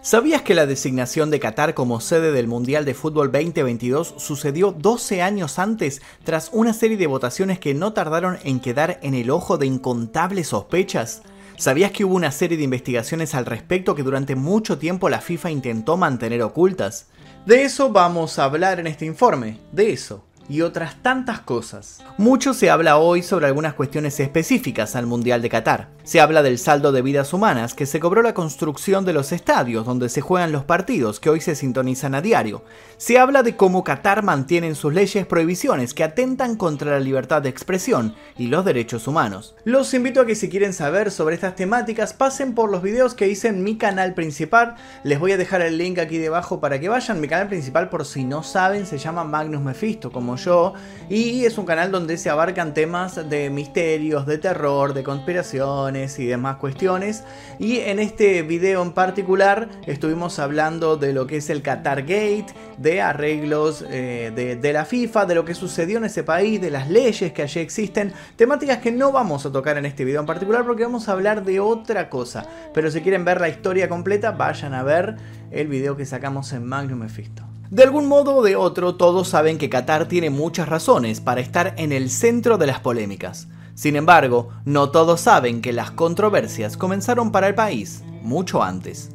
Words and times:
¿Sabías 0.00 0.42
que 0.42 0.54
la 0.54 0.66
designación 0.66 1.30
de 1.30 1.38
Qatar 1.38 1.74
como 1.74 2.00
sede 2.00 2.32
del 2.32 2.48
Mundial 2.48 2.84
de 2.84 2.94
Fútbol 2.94 3.30
2022 3.30 4.14
sucedió 4.16 4.72
12 4.72 5.22
años 5.22 5.58
antes 5.58 6.02
tras 6.24 6.50
una 6.52 6.72
serie 6.72 6.96
de 6.96 7.06
votaciones 7.06 7.60
que 7.60 7.74
no 7.74 7.92
tardaron 7.92 8.38
en 8.42 8.58
quedar 8.58 8.98
en 9.02 9.14
el 9.14 9.30
ojo 9.30 9.58
de 9.58 9.66
incontables 9.66 10.48
sospechas? 10.48 11.22
¿Sabías 11.56 11.92
que 11.92 12.04
hubo 12.04 12.16
una 12.16 12.32
serie 12.32 12.56
de 12.56 12.64
investigaciones 12.64 13.34
al 13.34 13.46
respecto 13.46 13.94
que 13.94 14.02
durante 14.02 14.34
mucho 14.34 14.78
tiempo 14.78 15.08
la 15.08 15.20
FIFA 15.20 15.50
intentó 15.50 15.96
mantener 15.96 16.42
ocultas? 16.42 17.06
De 17.46 17.62
eso 17.62 17.90
vamos 17.90 18.38
a 18.38 18.44
hablar 18.44 18.80
en 18.80 18.88
este 18.88 19.04
informe, 19.04 19.58
de 19.70 19.92
eso 19.92 20.24
y 20.48 20.62
otras 20.62 21.02
tantas 21.02 21.40
cosas. 21.40 22.02
Mucho 22.18 22.54
se 22.54 22.70
habla 22.70 22.98
hoy 22.98 23.22
sobre 23.22 23.46
algunas 23.46 23.74
cuestiones 23.74 24.18
específicas 24.20 24.96
al 24.96 25.06
Mundial 25.06 25.42
de 25.42 25.48
Qatar. 25.48 25.88
Se 26.04 26.20
habla 26.20 26.42
del 26.42 26.58
saldo 26.58 26.90
de 26.90 27.00
vidas 27.00 27.32
humanas 27.32 27.74
que 27.74 27.86
se 27.86 28.00
cobró 28.00 28.22
la 28.22 28.34
construcción 28.34 29.04
de 29.04 29.12
los 29.12 29.30
estadios 29.30 29.86
donde 29.86 30.08
se 30.08 30.20
juegan 30.20 30.50
los 30.50 30.64
partidos 30.64 31.20
que 31.20 31.30
hoy 31.30 31.40
se 31.40 31.54
sintonizan 31.54 32.14
a 32.14 32.20
diario. 32.20 32.64
Se 32.96 33.18
habla 33.18 33.42
de 33.42 33.56
cómo 33.56 33.84
Qatar 33.84 34.22
mantiene 34.24 34.66
en 34.66 34.74
sus 34.74 34.92
leyes 34.92 35.26
prohibiciones 35.26 35.94
que 35.94 36.02
atentan 36.02 36.56
contra 36.56 36.90
la 36.90 37.00
libertad 37.00 37.40
de 37.40 37.48
expresión 37.48 38.14
y 38.36 38.48
los 38.48 38.64
derechos 38.64 39.06
humanos. 39.06 39.54
Los 39.64 39.94
invito 39.94 40.20
a 40.20 40.26
que 40.26 40.34
si 40.34 40.48
quieren 40.48 40.72
saber 40.72 41.12
sobre 41.12 41.36
estas 41.36 41.54
temáticas 41.54 42.12
pasen 42.12 42.54
por 42.54 42.70
los 42.70 42.82
videos 42.82 43.14
que 43.14 43.28
hice 43.28 43.48
en 43.48 43.62
mi 43.62 43.76
canal 43.76 44.14
principal. 44.14 44.74
Les 45.04 45.20
voy 45.20 45.32
a 45.32 45.36
dejar 45.36 45.62
el 45.62 45.78
link 45.78 45.98
aquí 45.98 46.18
debajo 46.18 46.60
para 46.60 46.80
que 46.80 46.88
vayan. 46.88 47.20
Mi 47.20 47.28
canal 47.28 47.48
principal 47.48 47.88
por 47.88 48.04
si 48.04 48.24
no 48.24 48.42
saben 48.42 48.86
se 48.86 48.98
llama 48.98 49.24
Magnus 49.24 49.62
Mephisto 49.62 50.10
como 50.10 50.31
yo 50.36 50.74
y 51.08 51.44
es 51.44 51.58
un 51.58 51.66
canal 51.66 51.90
donde 51.90 52.16
se 52.16 52.30
abarcan 52.30 52.74
temas 52.74 53.28
de 53.28 53.50
misterios, 53.50 54.26
de 54.26 54.38
terror, 54.38 54.94
de 54.94 55.02
conspiración 55.02 55.96
y 55.96 56.24
demás 56.24 56.56
cuestiones. 56.56 57.24
Y 57.58 57.78
en 57.78 57.98
este 57.98 58.42
video 58.42 58.82
en 58.82 58.92
particular 58.92 59.68
estuvimos 59.86 60.38
hablando 60.38 60.96
de 60.96 61.12
lo 61.12 61.26
que 61.26 61.36
es 61.38 61.50
el 61.50 61.62
Qatar 61.62 62.02
Gate, 62.02 62.46
de 62.78 63.02
arreglos 63.02 63.84
eh, 63.90 64.32
de, 64.34 64.56
de 64.56 64.72
la 64.72 64.84
FIFA, 64.84 65.26
de 65.26 65.34
lo 65.34 65.44
que 65.44 65.54
sucedió 65.54 65.98
en 65.98 66.04
ese 66.04 66.22
país, 66.22 66.60
de 66.60 66.70
las 66.70 66.88
leyes 66.88 67.32
que 67.32 67.42
allí 67.42 67.60
existen, 67.60 68.12
temáticas 68.36 68.78
que 68.78 68.92
no 68.92 69.12
vamos 69.12 69.44
a 69.44 69.52
tocar 69.52 69.76
en 69.76 69.86
este 69.86 70.04
video 70.04 70.20
en 70.20 70.26
particular 70.26 70.64
porque 70.64 70.84
vamos 70.84 71.08
a 71.08 71.12
hablar 71.12 71.44
de 71.44 71.60
otra 71.60 72.08
cosa. 72.08 72.46
Pero 72.72 72.90
si 72.90 73.00
quieren 73.00 73.24
ver 73.24 73.40
la 73.40 73.48
historia 73.48 73.88
completa, 73.88 74.32
vayan 74.32 74.74
a 74.74 74.82
ver 74.82 75.16
el 75.50 75.68
video 75.68 75.96
que 75.96 76.06
sacamos 76.06 76.52
en 76.52 76.64
Magnum 76.64 77.00
Mephisto. 77.00 77.51
De 77.72 77.82
algún 77.82 78.06
modo 78.06 78.36
o 78.36 78.42
de 78.42 78.54
otro, 78.54 78.96
todos 78.96 79.28
saben 79.28 79.56
que 79.56 79.70
Qatar 79.70 80.06
tiene 80.06 80.28
muchas 80.28 80.68
razones 80.68 81.22
para 81.22 81.40
estar 81.40 81.72
en 81.78 81.90
el 81.90 82.10
centro 82.10 82.58
de 82.58 82.66
las 82.66 82.80
polémicas. 82.80 83.48
Sin 83.74 83.96
embargo, 83.96 84.50
no 84.66 84.90
todos 84.90 85.22
saben 85.22 85.62
que 85.62 85.72
las 85.72 85.90
controversias 85.90 86.76
comenzaron 86.76 87.32
para 87.32 87.48
el 87.48 87.54
país 87.54 88.02
mucho 88.20 88.62
antes. 88.62 89.12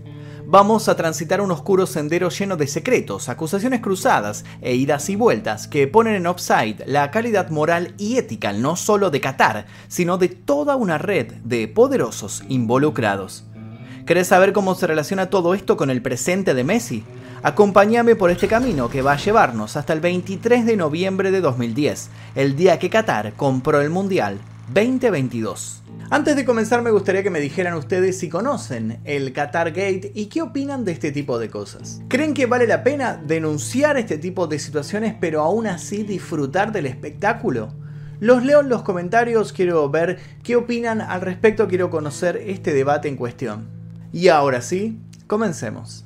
Vamos 0.47 0.89
a 0.89 0.95
transitar 0.95 1.39
un 1.39 1.51
oscuro 1.51 1.85
sendero 1.85 2.29
lleno 2.29 2.57
de 2.57 2.65
secretos, 2.65 3.29
acusaciones 3.29 3.79
cruzadas 3.79 4.43
e 4.59 4.73
idas 4.73 5.07
y 5.11 5.15
vueltas 5.15 5.67
que 5.67 5.87
ponen 5.87 6.15
en 6.15 6.25
offside 6.25 6.83
la 6.87 7.11
calidad 7.11 7.51
moral 7.51 7.93
y 7.99 8.17
ética 8.17 8.53
no 8.53 8.75
solo 8.75 9.11
de 9.11 9.21
Qatar, 9.21 9.67
sino 9.87 10.17
de 10.17 10.29
toda 10.29 10.77
una 10.77 10.97
red 10.97 11.31
de 11.43 11.67
poderosos 11.67 12.41
involucrados. 12.49 13.43
¿Querés 14.07 14.29
saber 14.29 14.51
cómo 14.51 14.73
se 14.73 14.87
relaciona 14.87 15.29
todo 15.29 15.53
esto 15.53 15.77
con 15.77 15.91
el 15.91 16.01
presente 16.01 16.55
de 16.55 16.63
Messi? 16.63 17.03
Acompáñame 17.47 18.17
por 18.17 18.29
este 18.29 18.49
camino 18.49 18.89
que 18.89 19.01
va 19.01 19.13
a 19.13 19.17
llevarnos 19.17 19.77
hasta 19.77 19.93
el 19.93 20.01
23 20.01 20.65
de 20.65 20.75
noviembre 20.75 21.31
de 21.31 21.39
2010, 21.39 22.09
el 22.35 22.57
día 22.57 22.77
que 22.77 22.89
Qatar 22.89 23.31
compró 23.37 23.79
el 23.79 23.89
Mundial 23.89 24.37
2022. 24.73 25.81
Antes 26.09 26.35
de 26.35 26.43
comenzar 26.43 26.81
me 26.81 26.91
gustaría 26.91 27.23
que 27.23 27.29
me 27.29 27.39
dijeran 27.39 27.75
ustedes 27.75 28.19
si 28.19 28.27
conocen 28.27 28.99
el 29.05 29.31
Qatar 29.31 29.69
Gate 29.69 30.11
y 30.13 30.25
qué 30.25 30.41
opinan 30.41 30.83
de 30.83 30.91
este 30.91 31.13
tipo 31.13 31.39
de 31.39 31.49
cosas. 31.49 32.01
¿Creen 32.09 32.33
que 32.33 32.47
vale 32.47 32.67
la 32.67 32.83
pena 32.83 33.15
denunciar 33.15 33.95
este 33.95 34.17
tipo 34.17 34.47
de 34.47 34.59
situaciones 34.59 35.15
pero 35.17 35.41
aún 35.41 35.67
así 35.67 36.03
disfrutar 36.03 36.73
del 36.73 36.85
espectáculo? 36.85 37.69
Los 38.19 38.43
leo 38.43 38.59
en 38.59 38.67
los 38.67 38.83
comentarios, 38.83 39.53
quiero 39.53 39.89
ver 39.89 40.19
qué 40.43 40.57
opinan 40.57 40.99
al 40.99 41.21
respecto, 41.21 41.69
quiero 41.69 41.89
conocer 41.91 42.35
este 42.45 42.73
debate 42.73 43.07
en 43.07 43.15
cuestión. 43.15 43.69
Y 44.11 44.27
ahora 44.27 44.61
sí, 44.61 44.99
comencemos. 45.27 46.03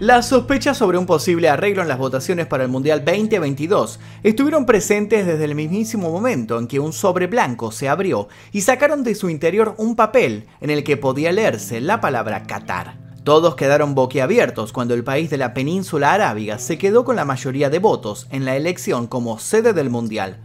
Las 0.00 0.30
sospechas 0.30 0.78
sobre 0.78 0.96
un 0.96 1.04
posible 1.04 1.50
arreglo 1.50 1.82
en 1.82 1.88
las 1.88 1.98
votaciones 1.98 2.46
para 2.46 2.64
el 2.64 2.70
Mundial 2.70 3.04
2022 3.04 4.00
estuvieron 4.22 4.64
presentes 4.64 5.26
desde 5.26 5.44
el 5.44 5.54
mismísimo 5.54 6.10
momento 6.10 6.58
en 6.58 6.68
que 6.68 6.80
un 6.80 6.94
sobre 6.94 7.26
blanco 7.26 7.70
se 7.70 7.86
abrió 7.86 8.26
y 8.50 8.62
sacaron 8.62 9.04
de 9.04 9.14
su 9.14 9.28
interior 9.28 9.74
un 9.76 9.96
papel 9.96 10.46
en 10.62 10.70
el 10.70 10.84
que 10.84 10.96
podía 10.96 11.32
leerse 11.32 11.82
la 11.82 12.00
palabra 12.00 12.44
Qatar. 12.44 12.96
Todos 13.24 13.56
quedaron 13.56 13.94
boquiabiertos 13.94 14.72
cuando 14.72 14.94
el 14.94 15.04
país 15.04 15.28
de 15.28 15.36
la 15.36 15.52
península 15.52 16.14
arábiga 16.14 16.58
se 16.58 16.78
quedó 16.78 17.04
con 17.04 17.16
la 17.16 17.26
mayoría 17.26 17.68
de 17.68 17.78
votos 17.78 18.26
en 18.30 18.46
la 18.46 18.56
elección 18.56 19.06
como 19.06 19.38
sede 19.38 19.74
del 19.74 19.90
Mundial. 19.90 20.38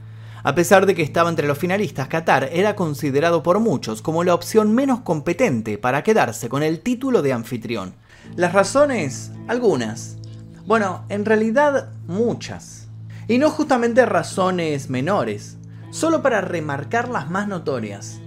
A 0.44 0.54
pesar 0.54 0.86
de 0.86 0.96
que 0.96 1.02
estaba 1.02 1.30
entre 1.30 1.48
los 1.48 1.58
finalistas, 1.58 2.10
Qatar 2.10 2.50
era 2.52 2.76
considerado 2.76 3.42
por 3.42 3.62
muchos 3.62 4.02
como 4.02 4.26
la 4.26 4.34
opción 4.34 4.76
menos 4.76 5.00
competente 5.00 5.78
para 5.78 6.04
quedarse 6.04 6.50
con 6.50 6.62
el 6.62 6.82
título 6.82 7.22
de 7.22 7.32
anfitrión. 7.32 7.94
Las 8.36 8.52
razones, 8.52 9.32
algunas. 9.48 10.18
Bueno, 10.66 11.06
en 11.08 11.24
realidad 11.24 11.92
muchas. 12.06 12.90
Y 13.30 13.38
no 13.38 13.50
justamente 13.50 14.06
razones 14.06 14.90
menores, 14.90 15.58
solo 15.90 16.22
para 16.22 16.42
remarcar 16.42 17.08
las 17.08 17.30
más 17.30 17.48
notorias. 17.48 18.20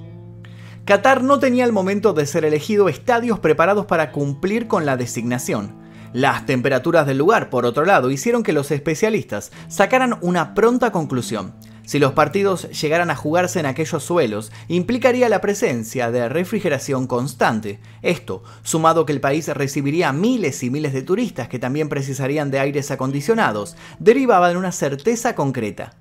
Qatar 0.87 1.23
no 1.23 1.39
tenía 1.39 1.65
al 1.65 1.73
momento 1.73 2.15
de 2.15 2.25
ser 2.25 2.47
elegido 2.47 2.89
estadios 2.89 3.39
preparados 3.39 3.85
para 3.85 4.11
cumplir 4.11 4.67
con 4.67 4.87
la 4.87 4.97
designación. 4.97 5.77
Las 6.15 6.47
temperaturas 6.47 7.07
del 7.07 7.19
lugar, 7.19 7.51
por 7.51 7.67
otro 7.67 7.85
lado, 7.85 8.11
hicieron 8.11 8.43
que 8.43 8.55
los 8.55 8.71
especialistas 8.71 9.53
sacaran 9.69 10.17
una 10.23 10.55
pronta 10.55 10.91
conclusión. 10.91 11.53
Si 11.89 11.99
los 11.99 12.13
partidos 12.13 12.69
llegaran 12.83 13.11
a 13.11 13.17
jugarse 13.17 13.61
en 13.61 13.65
aquellos 13.65 14.05
suelos, 14.05 14.53
implicaría 14.69 15.31
la 15.31 15.41
presencia 15.41 16.11
de 16.11 16.29
refrigeración 16.29 17.07
constante. 17.07 17.81
Esto, 18.03 18.43
sumado 18.63 19.07
que 19.07 19.15
el 19.15 19.23
país 19.23 19.49
recibiría 19.49 20.13
miles 20.13 20.63
y 20.63 20.69
miles 20.69 20.93
de 20.93 21.01
turistas 21.01 21.49
que 21.49 21.59
también 21.59 21.89
precisarían 21.89 22.51
de 22.51 22.59
aires 22.59 22.91
acondicionados, 22.91 23.75
derivaba 24.01 24.51
de 24.51 24.59
una 24.59 24.71
certeza 24.71 25.35
concreta. 25.35 25.95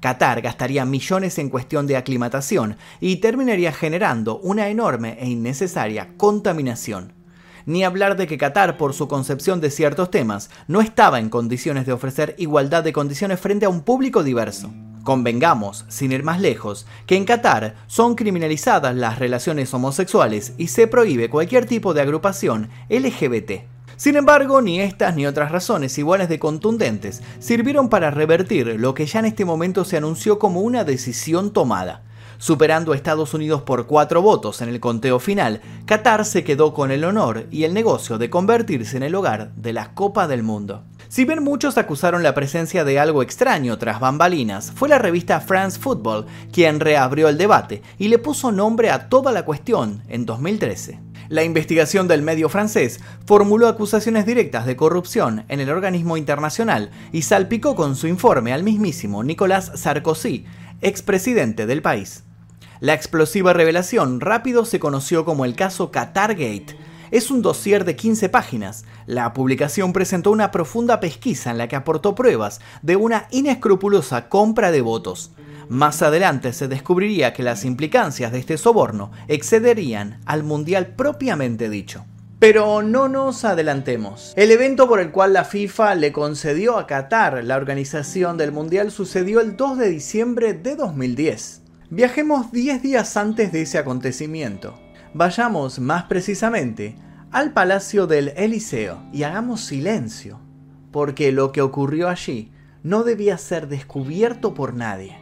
Qatar 0.00 0.40
gastaría 0.40 0.86
millones 0.86 1.38
en 1.38 1.50
cuestión 1.50 1.86
de 1.86 1.98
aclimatación 1.98 2.78
y 2.98 3.16
terminaría 3.16 3.74
generando 3.74 4.38
una 4.38 4.68
enorme 4.68 5.18
e 5.20 5.28
innecesaria 5.28 6.14
contaminación. 6.16 7.12
Ni 7.66 7.84
hablar 7.84 8.16
de 8.16 8.26
que 8.26 8.38
Qatar, 8.38 8.78
por 8.78 8.94
su 8.94 9.08
concepción 9.08 9.60
de 9.60 9.70
ciertos 9.70 10.10
temas, 10.10 10.48
no 10.68 10.80
estaba 10.80 11.20
en 11.20 11.28
condiciones 11.28 11.84
de 11.84 11.92
ofrecer 11.92 12.34
igualdad 12.38 12.82
de 12.82 12.94
condiciones 12.94 13.40
frente 13.40 13.66
a 13.66 13.68
un 13.68 13.82
público 13.82 14.22
diverso. 14.22 14.72
Convengamos, 15.04 15.84
sin 15.88 16.12
ir 16.12 16.22
más 16.22 16.40
lejos, 16.40 16.86
que 17.06 17.16
en 17.16 17.26
Qatar 17.26 17.76
son 17.86 18.14
criminalizadas 18.14 18.96
las 18.96 19.18
relaciones 19.18 19.72
homosexuales 19.74 20.54
y 20.56 20.68
se 20.68 20.86
prohíbe 20.86 21.28
cualquier 21.28 21.66
tipo 21.66 21.92
de 21.92 22.00
agrupación 22.00 22.70
LGBT. 22.88 23.64
Sin 23.96 24.16
embargo, 24.16 24.62
ni 24.62 24.80
estas 24.80 25.14
ni 25.14 25.26
otras 25.26 25.52
razones 25.52 25.98
iguales 25.98 26.30
de 26.30 26.38
contundentes 26.38 27.22
sirvieron 27.38 27.90
para 27.90 28.10
revertir 28.10 28.80
lo 28.80 28.94
que 28.94 29.04
ya 29.04 29.20
en 29.20 29.26
este 29.26 29.44
momento 29.44 29.84
se 29.84 29.98
anunció 29.98 30.38
como 30.38 30.62
una 30.62 30.84
decisión 30.84 31.52
tomada. 31.52 32.02
Superando 32.38 32.92
a 32.92 32.96
Estados 32.96 33.34
Unidos 33.34 33.62
por 33.62 33.86
cuatro 33.86 34.20
votos 34.22 34.62
en 34.62 34.68
el 34.70 34.80
conteo 34.80 35.20
final, 35.20 35.60
Qatar 35.84 36.24
se 36.24 36.44
quedó 36.44 36.74
con 36.74 36.90
el 36.90 37.04
honor 37.04 37.46
y 37.50 37.64
el 37.64 37.74
negocio 37.74 38.18
de 38.18 38.30
convertirse 38.30 38.96
en 38.96 39.02
el 39.02 39.14
hogar 39.14 39.54
de 39.54 39.72
la 39.72 39.94
Copa 39.94 40.26
del 40.26 40.42
Mundo. 40.42 40.82
Si 41.14 41.24
bien 41.24 41.44
muchos 41.44 41.78
acusaron 41.78 42.24
la 42.24 42.34
presencia 42.34 42.82
de 42.82 42.98
algo 42.98 43.22
extraño 43.22 43.78
tras 43.78 44.00
bambalinas, 44.00 44.72
fue 44.72 44.88
la 44.88 44.98
revista 44.98 45.40
France 45.40 45.78
Football 45.78 46.26
quien 46.50 46.80
reabrió 46.80 47.28
el 47.28 47.38
debate 47.38 47.82
y 48.00 48.08
le 48.08 48.18
puso 48.18 48.50
nombre 48.50 48.90
a 48.90 49.08
toda 49.08 49.30
la 49.30 49.44
cuestión 49.44 50.02
en 50.08 50.26
2013. 50.26 50.98
La 51.28 51.44
investigación 51.44 52.08
del 52.08 52.22
medio 52.22 52.48
francés 52.48 52.98
formuló 53.26 53.68
acusaciones 53.68 54.26
directas 54.26 54.66
de 54.66 54.74
corrupción 54.74 55.44
en 55.46 55.60
el 55.60 55.70
organismo 55.70 56.16
internacional 56.16 56.90
y 57.12 57.22
salpicó 57.22 57.76
con 57.76 57.94
su 57.94 58.08
informe 58.08 58.52
al 58.52 58.64
mismísimo 58.64 59.22
Nicolas 59.22 59.70
Sarkozy, 59.76 60.46
expresidente 60.80 61.66
del 61.66 61.80
país. 61.80 62.24
La 62.80 62.92
explosiva 62.92 63.52
revelación 63.52 64.20
rápido 64.20 64.64
se 64.64 64.80
conoció 64.80 65.24
como 65.24 65.44
el 65.44 65.54
caso 65.54 65.92
Qatargate, 65.92 66.76
es 67.14 67.30
un 67.30 67.42
dossier 67.42 67.84
de 67.84 67.94
15 67.94 68.28
páginas. 68.28 68.84
La 69.06 69.32
publicación 69.34 69.92
presentó 69.92 70.32
una 70.32 70.50
profunda 70.50 70.98
pesquisa 70.98 71.52
en 71.52 71.58
la 71.58 71.68
que 71.68 71.76
aportó 71.76 72.16
pruebas 72.16 72.60
de 72.82 72.96
una 72.96 73.28
inescrupulosa 73.30 74.28
compra 74.28 74.72
de 74.72 74.80
votos. 74.80 75.30
Más 75.68 76.02
adelante 76.02 76.52
se 76.52 76.66
descubriría 76.66 77.32
que 77.32 77.44
las 77.44 77.64
implicancias 77.64 78.32
de 78.32 78.40
este 78.40 78.58
soborno 78.58 79.12
excederían 79.28 80.18
al 80.26 80.42
mundial 80.42 80.88
propiamente 80.96 81.70
dicho. 81.70 82.04
Pero 82.40 82.82
no 82.82 83.08
nos 83.08 83.44
adelantemos. 83.44 84.32
El 84.34 84.50
evento 84.50 84.88
por 84.88 84.98
el 84.98 85.12
cual 85.12 85.34
la 85.34 85.44
FIFA 85.44 85.94
le 85.94 86.10
concedió 86.10 86.78
a 86.78 86.88
Qatar 86.88 87.44
la 87.44 87.56
organización 87.56 88.36
del 88.38 88.50
Mundial 88.50 88.90
sucedió 88.90 89.40
el 89.40 89.56
2 89.56 89.78
de 89.78 89.88
diciembre 89.88 90.52
de 90.52 90.74
2010. 90.74 91.62
Viajemos 91.90 92.50
10 92.50 92.82
días 92.82 93.16
antes 93.16 93.52
de 93.52 93.62
ese 93.62 93.78
acontecimiento. 93.78 94.74
Vayamos 95.16 95.78
más 95.78 96.06
precisamente 96.06 96.96
al 97.34 97.52
Palacio 97.52 98.06
del 98.06 98.28
Eliseo 98.36 99.02
y 99.12 99.24
hagamos 99.24 99.60
silencio, 99.60 100.38
porque 100.92 101.32
lo 101.32 101.50
que 101.50 101.62
ocurrió 101.62 102.08
allí 102.08 102.52
no 102.84 103.02
debía 103.02 103.38
ser 103.38 103.66
descubierto 103.66 104.54
por 104.54 104.72
nadie. 104.72 105.18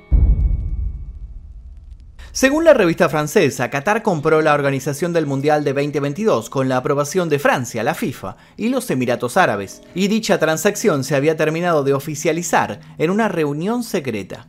Según 2.30 2.64
la 2.64 2.74
revista 2.74 3.08
francesa, 3.08 3.70
Qatar 3.70 4.02
compró 4.02 4.42
la 4.42 4.52
organización 4.52 5.14
del 5.14 5.24
Mundial 5.24 5.64
de 5.64 5.72
2022 5.72 6.50
con 6.50 6.68
la 6.68 6.76
aprobación 6.76 7.30
de 7.30 7.38
Francia, 7.38 7.82
la 7.82 7.94
FIFA 7.94 8.36
y 8.58 8.68
los 8.68 8.90
Emiratos 8.90 9.38
Árabes, 9.38 9.80
y 9.94 10.08
dicha 10.08 10.38
transacción 10.38 11.04
se 11.04 11.16
había 11.16 11.38
terminado 11.38 11.82
de 11.82 11.94
oficializar 11.94 12.80
en 12.98 13.08
una 13.08 13.28
reunión 13.28 13.82
secreta. 13.82 14.48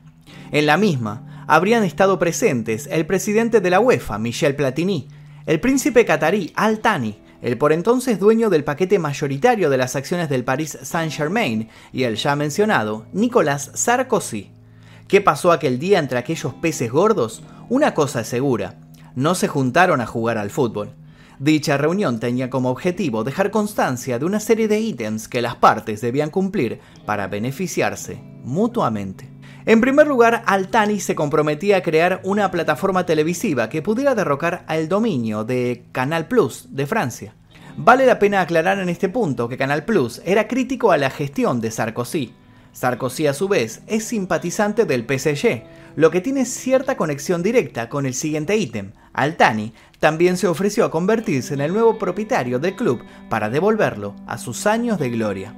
En 0.52 0.66
la 0.66 0.76
misma, 0.76 1.46
habrían 1.48 1.86
estado 1.86 2.20
presentes 2.20 2.90
el 2.92 3.06
presidente 3.06 3.62
de 3.62 3.70
la 3.70 3.80
UEFA, 3.80 4.18
Michel 4.18 4.58
Platini, 4.58 5.08
el 5.46 5.62
príncipe 5.62 6.06
catarí 6.06 6.52
Al 6.56 6.80
Thani, 6.80 7.23
el 7.44 7.58
por 7.58 7.74
entonces 7.74 8.20
dueño 8.20 8.50
del 8.50 8.64
paquete 8.64 9.00
mayoritario 9.00 9.70
de 9.70 9.78
las 9.78 9.98
acciones 9.98 10.30
del 10.30 10.46
Paris 10.46 10.78
Saint-Germain, 10.82 11.68
y 11.92 12.04
el 12.04 12.16
ya 12.16 12.38
mencionado 12.38 13.06
Nicolas 13.12 13.70
Sarkozy. 13.74 14.50
¿Qué 15.10 15.20
pasó 15.20 15.52
aquel 15.52 15.78
día 15.78 16.00
entre 16.00 16.18
aquellos 16.18 16.54
peces 16.54 16.90
gordos? 16.90 17.44
Una 17.68 17.94
cosa 17.94 18.22
es 18.22 18.28
segura, 18.28 18.76
no 19.16 19.36
se 19.36 19.50
juntaron 19.50 20.00
a 20.00 20.06
jugar 20.06 20.38
al 20.38 20.52
fútbol. 20.52 20.92
Dicha 21.38 21.76
reunión 21.76 22.22
tenía 22.22 22.50
como 22.50 22.70
objetivo 22.70 23.26
dejar 23.26 23.52
constancia 23.52 24.18
de 24.20 24.26
una 24.26 24.40
serie 24.40 24.70
de 24.70 24.80
ítems 24.80 25.28
que 25.28 25.42
las 25.42 25.56
partes 25.58 26.00
debían 26.00 26.30
cumplir 26.30 26.80
para 27.06 27.28
beneficiarse 27.28 28.24
mutuamente. 28.46 29.33
En 29.66 29.80
primer 29.80 30.08
lugar, 30.08 30.44
Altani 30.46 31.00
se 31.00 31.16
comprometía 31.16 31.78
a 31.78 31.82
crear 31.82 32.20
una 32.24 32.52
plataforma 32.52 33.06
televisiva 33.06 33.70
que 33.70 33.82
pudiera 33.82 34.14
derrocar 34.14 34.66
al 34.68 34.90
dominio 34.90 35.46
de 35.46 35.86
Canal 35.94 36.28
Plus 36.28 36.68
de 36.72 36.86
Francia. 36.86 37.34
Vale 37.78 38.06
la 38.06 38.20
pena 38.20 38.42
aclarar 38.42 38.80
en 38.80 38.90
este 38.90 39.08
punto 39.08 39.48
que 39.48 39.58
Canal 39.58 39.86
Plus 39.86 40.22
era 40.26 40.50
crítico 40.50 40.92
a 40.92 40.98
la 40.98 41.10
gestión 41.10 41.62
de 41.62 41.72
Sarkozy. 41.72 42.34
Sarkozy 42.74 43.28
a 43.28 43.34
su 43.34 43.48
vez 43.48 43.84
es 43.88 44.04
simpatizante 44.04 44.84
del 44.84 45.06
PSG, 45.06 45.64
lo 45.96 46.12
que 46.12 46.20
tiene 46.20 46.44
cierta 46.44 46.98
conexión 46.98 47.42
directa 47.42 47.88
con 47.88 48.06
el 48.06 48.16
siguiente 48.16 48.58
ítem. 48.58 48.92
Altani 49.14 49.74
también 50.00 50.36
se 50.36 50.48
ofreció 50.48 50.84
a 50.84 50.92
convertirse 50.92 51.54
en 51.54 51.62
el 51.62 51.72
nuevo 51.72 51.98
propietario 51.98 52.60
del 52.60 52.76
club 52.76 53.02
para 53.30 53.50
devolverlo 53.50 54.14
a 54.28 54.38
sus 54.38 54.68
años 54.68 55.00
de 55.00 55.10
gloria. 55.10 55.56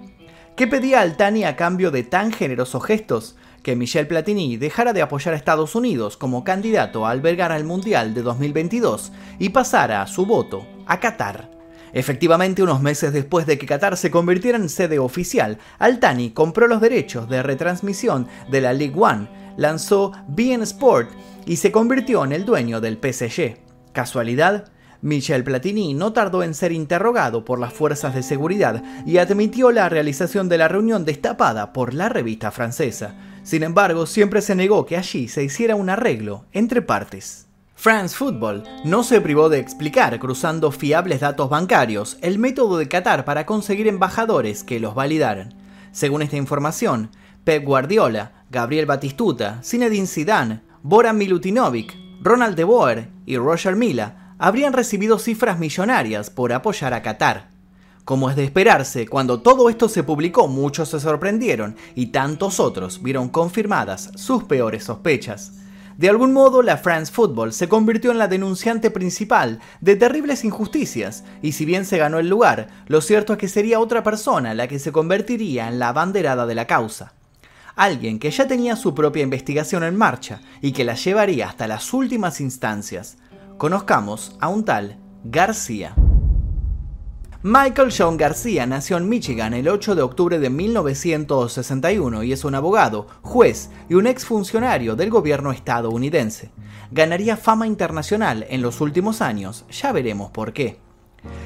¿Qué 0.56 0.68
pedía 0.68 1.02
Altani 1.02 1.44
a 1.44 1.56
cambio 1.56 1.90
de 1.90 2.04
tan 2.04 2.32
generosos 2.32 2.84
gestos? 2.86 3.36
Que 3.66 3.76
Michel 3.76 4.06
Platini 4.06 4.58
dejara 4.58 4.94
de 4.94 5.02
apoyar 5.02 5.34
a 5.34 5.38
Estados 5.38 5.74
Unidos 5.74 6.18
como 6.18 6.44
candidato 6.44 7.04
a 7.04 7.10
albergar 7.10 7.52
al 7.52 7.64
Mundial 7.64 8.14
de 8.14 8.22
2022 8.22 9.12
y 9.40 9.50
pasara 9.50 10.06
su 10.06 10.28
voto 10.28 10.68
a 10.86 11.00
Qatar. 11.00 11.50
Efectivamente, 11.92 12.62
unos 12.62 12.84
meses 12.84 13.12
después 13.12 13.48
de 13.48 13.58
que 13.58 13.66
Qatar 13.66 13.98
se 13.98 14.12
convirtiera 14.12 14.60
en 14.60 14.70
sede 14.70 15.00
oficial, 15.00 15.58
Altani 15.80 16.30
compró 16.30 16.68
los 16.68 16.80
derechos 16.80 17.28
de 17.28 17.42
retransmisión 17.42 18.28
de 18.52 18.62
la 18.62 18.72
League 18.72 18.94
One, 18.96 19.30
lanzó 19.58 20.12
BN 20.28 20.62
Sport 20.62 21.10
y 21.48 21.56
se 21.56 21.72
convirtió 21.72 22.24
en 22.24 22.34
el 22.34 22.46
dueño 22.46 22.82
del 22.82 23.00
PSG. 23.02 23.58
¿Casualidad? 23.94 24.66
Michel 25.02 25.44
Platini 25.44 25.96
no 25.96 26.14
tardó 26.14 26.44
en 26.44 26.54
ser 26.54 26.72
interrogado 26.72 27.44
por 27.44 27.60
las 27.60 27.74
fuerzas 27.74 28.14
de 28.14 28.22
seguridad 28.22 28.84
y 29.08 29.18
admitió 29.18 29.72
la 29.72 29.90
realización 29.90 30.50
de 30.50 30.60
la 30.60 30.68
reunión 30.68 31.04
destapada 31.04 31.74
por 31.74 31.96
la 31.96 32.10
revista 32.10 32.52
francesa. 32.52 33.16
Sin 33.46 33.62
embargo, 33.62 34.08
siempre 34.08 34.42
se 34.42 34.56
negó 34.56 34.88
que 34.88 34.98
allí 34.98 35.28
se 35.28 35.44
hiciera 35.44 35.76
un 35.76 35.92
arreglo 35.92 36.46
entre 36.52 36.82
partes. 36.82 37.46
France 37.76 38.16
Football 38.16 38.64
no 38.84 39.04
se 39.04 39.22
privó 39.22 39.50
de 39.50 39.60
explicar, 39.60 40.18
cruzando 40.18 40.72
fiables 40.72 41.20
datos 41.20 41.48
bancarios, 41.48 42.18
el 42.22 42.40
método 42.40 42.78
de 42.80 42.88
Qatar 42.88 43.24
para 43.24 43.46
conseguir 43.46 43.88
embajadores 43.88 44.64
que 44.64 44.80
los 44.80 44.96
validaran. 44.96 45.54
Según 45.92 46.24
esta 46.24 46.38
información, 46.38 47.12
Pep 47.44 47.64
Guardiola, 47.64 48.46
Gabriel 48.50 48.88
Batistuta, 48.88 49.62
Zinedine 49.64 50.08
Zidane, 50.08 50.62
Boran 50.82 51.16
Milutinovic, 51.16 51.96
Ronald 52.22 52.56
de 52.56 52.64
Boer 52.64 53.10
y 53.28 53.38
Roger 53.38 53.76
Mila 53.76 54.34
habrían 54.40 54.74
recibido 54.74 55.20
cifras 55.20 55.60
millonarias 55.60 56.32
por 56.32 56.52
apoyar 56.52 56.96
a 56.96 57.04
Qatar. 57.04 57.55
Como 58.06 58.30
es 58.30 58.36
de 58.36 58.44
esperarse, 58.44 59.08
cuando 59.08 59.42
todo 59.42 59.68
esto 59.68 59.90
se 59.90 60.04
publicó 60.04 60.48
muchos 60.48 60.90
se 60.90 61.00
sorprendieron 61.00 61.76
y 61.96 62.08
tantos 62.08 62.60
otros 62.60 63.02
vieron 63.02 63.30
confirmadas 63.30 64.12
sus 64.16 64.44
peores 64.44 64.84
sospechas. 64.84 65.54
De 65.98 66.08
algún 66.08 66.32
modo, 66.32 66.62
la 66.62 66.78
France 66.78 67.12
Football 67.12 67.52
se 67.52 67.68
convirtió 67.68 68.12
en 68.12 68.20
la 68.20 68.28
denunciante 68.28 68.92
principal 68.92 69.60
de 69.82 69.96
terribles 69.96 70.44
injusticias, 70.44 71.24
y 71.42 71.54
si 71.54 71.66
bien 71.66 71.84
se 71.84 71.98
ganó 71.98 72.20
el 72.20 72.30
lugar, 72.30 72.68
lo 72.86 73.02
cierto 73.02 73.34
es 73.34 73.40
que 73.40 73.48
sería 73.48 73.80
otra 73.80 74.04
persona 74.04 74.54
la 74.54 74.68
que 74.68 74.78
se 74.78 74.92
convertiría 74.92 75.68
en 75.68 75.80
la 75.80 75.88
abanderada 75.88 76.46
de 76.46 76.54
la 76.54 76.68
causa. 76.68 77.14
Alguien 77.76 78.20
que 78.20 78.30
ya 78.30 78.48
tenía 78.48 78.76
su 78.76 78.94
propia 78.94 79.24
investigación 79.24 79.84
en 79.84 79.96
marcha 79.96 80.42
y 80.62 80.74
que 80.74 80.84
la 80.84 80.94
llevaría 80.94 81.50
hasta 81.50 81.68
las 81.68 81.92
últimas 81.92 82.40
instancias. 82.40 83.18
Conozcamos 83.58 84.36
a 84.40 84.50
un 84.50 84.64
tal 84.64 84.98
García. 85.24 85.96
Michael 87.48 87.94
John 87.96 88.18
García 88.18 88.66
nació 88.66 88.98
en 88.98 89.08
Michigan 89.08 89.54
el 89.54 89.68
8 89.68 89.94
de 89.94 90.02
octubre 90.02 90.40
de 90.40 90.50
1961 90.50 92.24
y 92.24 92.34
es 92.34 92.44
un 92.44 92.56
abogado, 92.56 93.06
juez 93.22 93.70
y 93.88 93.94
un 93.94 94.08
exfuncionario 94.08 94.96
del 94.96 95.12
gobierno 95.12 95.52
estadounidense. 95.52 96.50
Ganaría 96.90 97.38
fama 97.38 97.68
internacional 97.68 98.48
en 98.50 98.64
los 98.64 98.82
últimos 98.82 99.22
años, 99.22 99.64
ya 99.70 99.92
veremos 99.92 100.32
por 100.32 100.54
qué. 100.54 100.80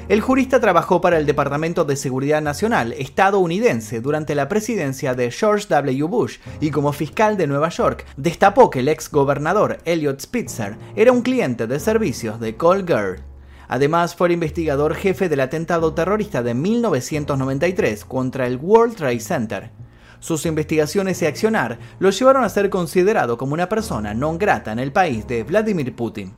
El 0.08 0.22
jurista 0.22 0.58
trabajó 0.58 1.02
para 1.02 1.18
el 1.18 1.26
Departamento 1.26 1.84
de 1.84 1.96
Seguridad 1.96 2.40
Nacional 2.40 2.94
estadounidense 2.94 4.00
durante 4.00 4.34
la 4.34 4.48
presidencia 4.48 5.12
de 5.12 5.30
George 5.30 5.66
W. 5.68 6.04
Bush 6.04 6.38
y 6.62 6.70
como 6.70 6.94
fiscal 6.94 7.36
de 7.36 7.46
Nueva 7.46 7.68
York 7.68 8.06
destapó 8.16 8.70
que 8.70 8.78
el 8.78 8.88
ex 8.88 9.10
gobernador 9.10 9.76
Elliot 9.84 10.18
Spitzer 10.18 10.78
era 10.96 11.12
un 11.12 11.20
cliente 11.20 11.66
de 11.66 11.78
servicios 11.78 12.40
de 12.40 12.56
Colgate. 12.56 13.29
Además, 13.72 14.16
fue 14.16 14.26
el 14.26 14.32
investigador 14.34 14.96
jefe 14.96 15.28
del 15.28 15.38
atentado 15.38 15.94
terrorista 15.94 16.42
de 16.42 16.54
1993 16.54 18.04
contra 18.04 18.48
el 18.48 18.56
World 18.56 18.96
Trade 18.96 19.20
Center. 19.20 19.70
Sus 20.18 20.44
investigaciones 20.44 21.22
y 21.22 21.26
accionar 21.26 21.78
lo 22.00 22.10
llevaron 22.10 22.42
a 22.42 22.48
ser 22.48 22.68
considerado 22.68 23.38
como 23.38 23.54
una 23.54 23.68
persona 23.68 24.12
non 24.12 24.38
grata 24.38 24.72
en 24.72 24.80
el 24.80 24.90
país 24.90 25.24
de 25.28 25.44
Vladimir 25.44 25.94
Putin. 25.94 26.34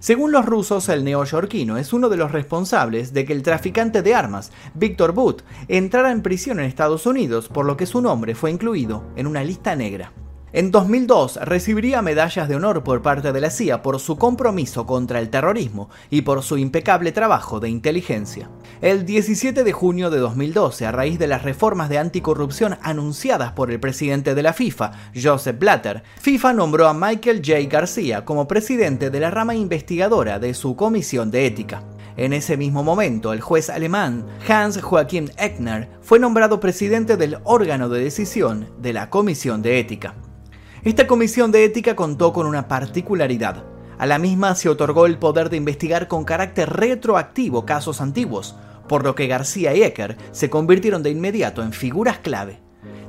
Según 0.00 0.32
los 0.32 0.44
rusos, 0.44 0.88
el 0.88 1.04
neoyorquino 1.04 1.78
es 1.78 1.92
uno 1.92 2.08
de 2.08 2.16
los 2.16 2.32
responsables 2.32 3.12
de 3.12 3.24
que 3.24 3.34
el 3.34 3.44
traficante 3.44 4.02
de 4.02 4.16
armas, 4.16 4.50
Victor 4.74 5.12
Boot, 5.12 5.44
entrara 5.68 6.10
en 6.10 6.22
prisión 6.22 6.58
en 6.58 6.66
Estados 6.66 7.06
Unidos, 7.06 7.46
por 7.46 7.66
lo 7.66 7.76
que 7.76 7.86
su 7.86 8.02
nombre 8.02 8.34
fue 8.34 8.50
incluido 8.50 9.04
en 9.14 9.28
una 9.28 9.44
lista 9.44 9.76
negra. 9.76 10.12
En 10.56 10.70
2002 10.70 11.40
recibiría 11.42 12.00
medallas 12.00 12.48
de 12.48 12.54
honor 12.54 12.84
por 12.84 13.02
parte 13.02 13.32
de 13.32 13.40
la 13.40 13.50
CIA 13.50 13.82
por 13.82 13.98
su 13.98 14.16
compromiso 14.16 14.86
contra 14.86 15.18
el 15.18 15.28
terrorismo 15.28 15.90
y 16.10 16.22
por 16.22 16.44
su 16.44 16.58
impecable 16.58 17.10
trabajo 17.10 17.58
de 17.58 17.68
inteligencia. 17.68 18.48
El 18.80 19.04
17 19.04 19.64
de 19.64 19.72
junio 19.72 20.10
de 20.10 20.18
2012, 20.18 20.86
a 20.86 20.92
raíz 20.92 21.18
de 21.18 21.26
las 21.26 21.42
reformas 21.42 21.88
de 21.88 21.98
anticorrupción 21.98 22.78
anunciadas 22.82 23.50
por 23.50 23.72
el 23.72 23.80
presidente 23.80 24.36
de 24.36 24.44
la 24.44 24.52
FIFA, 24.52 24.92
Joseph 25.20 25.58
Blatter, 25.58 26.04
FIFA 26.20 26.52
nombró 26.52 26.86
a 26.86 26.94
Michael 26.94 27.42
J. 27.44 27.68
García 27.68 28.24
como 28.24 28.46
presidente 28.46 29.10
de 29.10 29.18
la 29.18 29.32
rama 29.32 29.56
investigadora 29.56 30.38
de 30.38 30.54
su 30.54 30.76
comisión 30.76 31.32
de 31.32 31.46
ética. 31.46 31.82
En 32.16 32.32
ese 32.32 32.56
mismo 32.56 32.84
momento, 32.84 33.32
el 33.32 33.40
juez 33.40 33.70
alemán 33.70 34.24
Hans 34.48 34.80
Joachim 34.80 35.30
Eckner 35.36 35.88
fue 36.00 36.20
nombrado 36.20 36.60
presidente 36.60 37.16
del 37.16 37.38
órgano 37.42 37.88
de 37.88 38.04
decisión 38.04 38.68
de 38.78 38.92
la 38.92 39.10
Comisión 39.10 39.60
de 39.60 39.80
Ética. 39.80 40.14
Esta 40.84 41.06
comisión 41.06 41.50
de 41.50 41.64
ética 41.64 41.96
contó 41.96 42.34
con 42.34 42.46
una 42.46 42.68
particularidad. 42.68 43.64
A 43.96 44.04
la 44.04 44.18
misma 44.18 44.54
se 44.54 44.68
otorgó 44.68 45.06
el 45.06 45.16
poder 45.16 45.48
de 45.48 45.56
investigar 45.56 46.08
con 46.08 46.24
carácter 46.24 46.68
retroactivo 46.68 47.64
casos 47.64 48.02
antiguos, 48.02 48.54
por 48.86 49.02
lo 49.02 49.14
que 49.14 49.26
García 49.26 49.74
y 49.74 49.82
Ecker 49.82 50.18
se 50.30 50.50
convirtieron 50.50 51.02
de 51.02 51.08
inmediato 51.08 51.62
en 51.62 51.72
figuras 51.72 52.18
clave. 52.18 52.60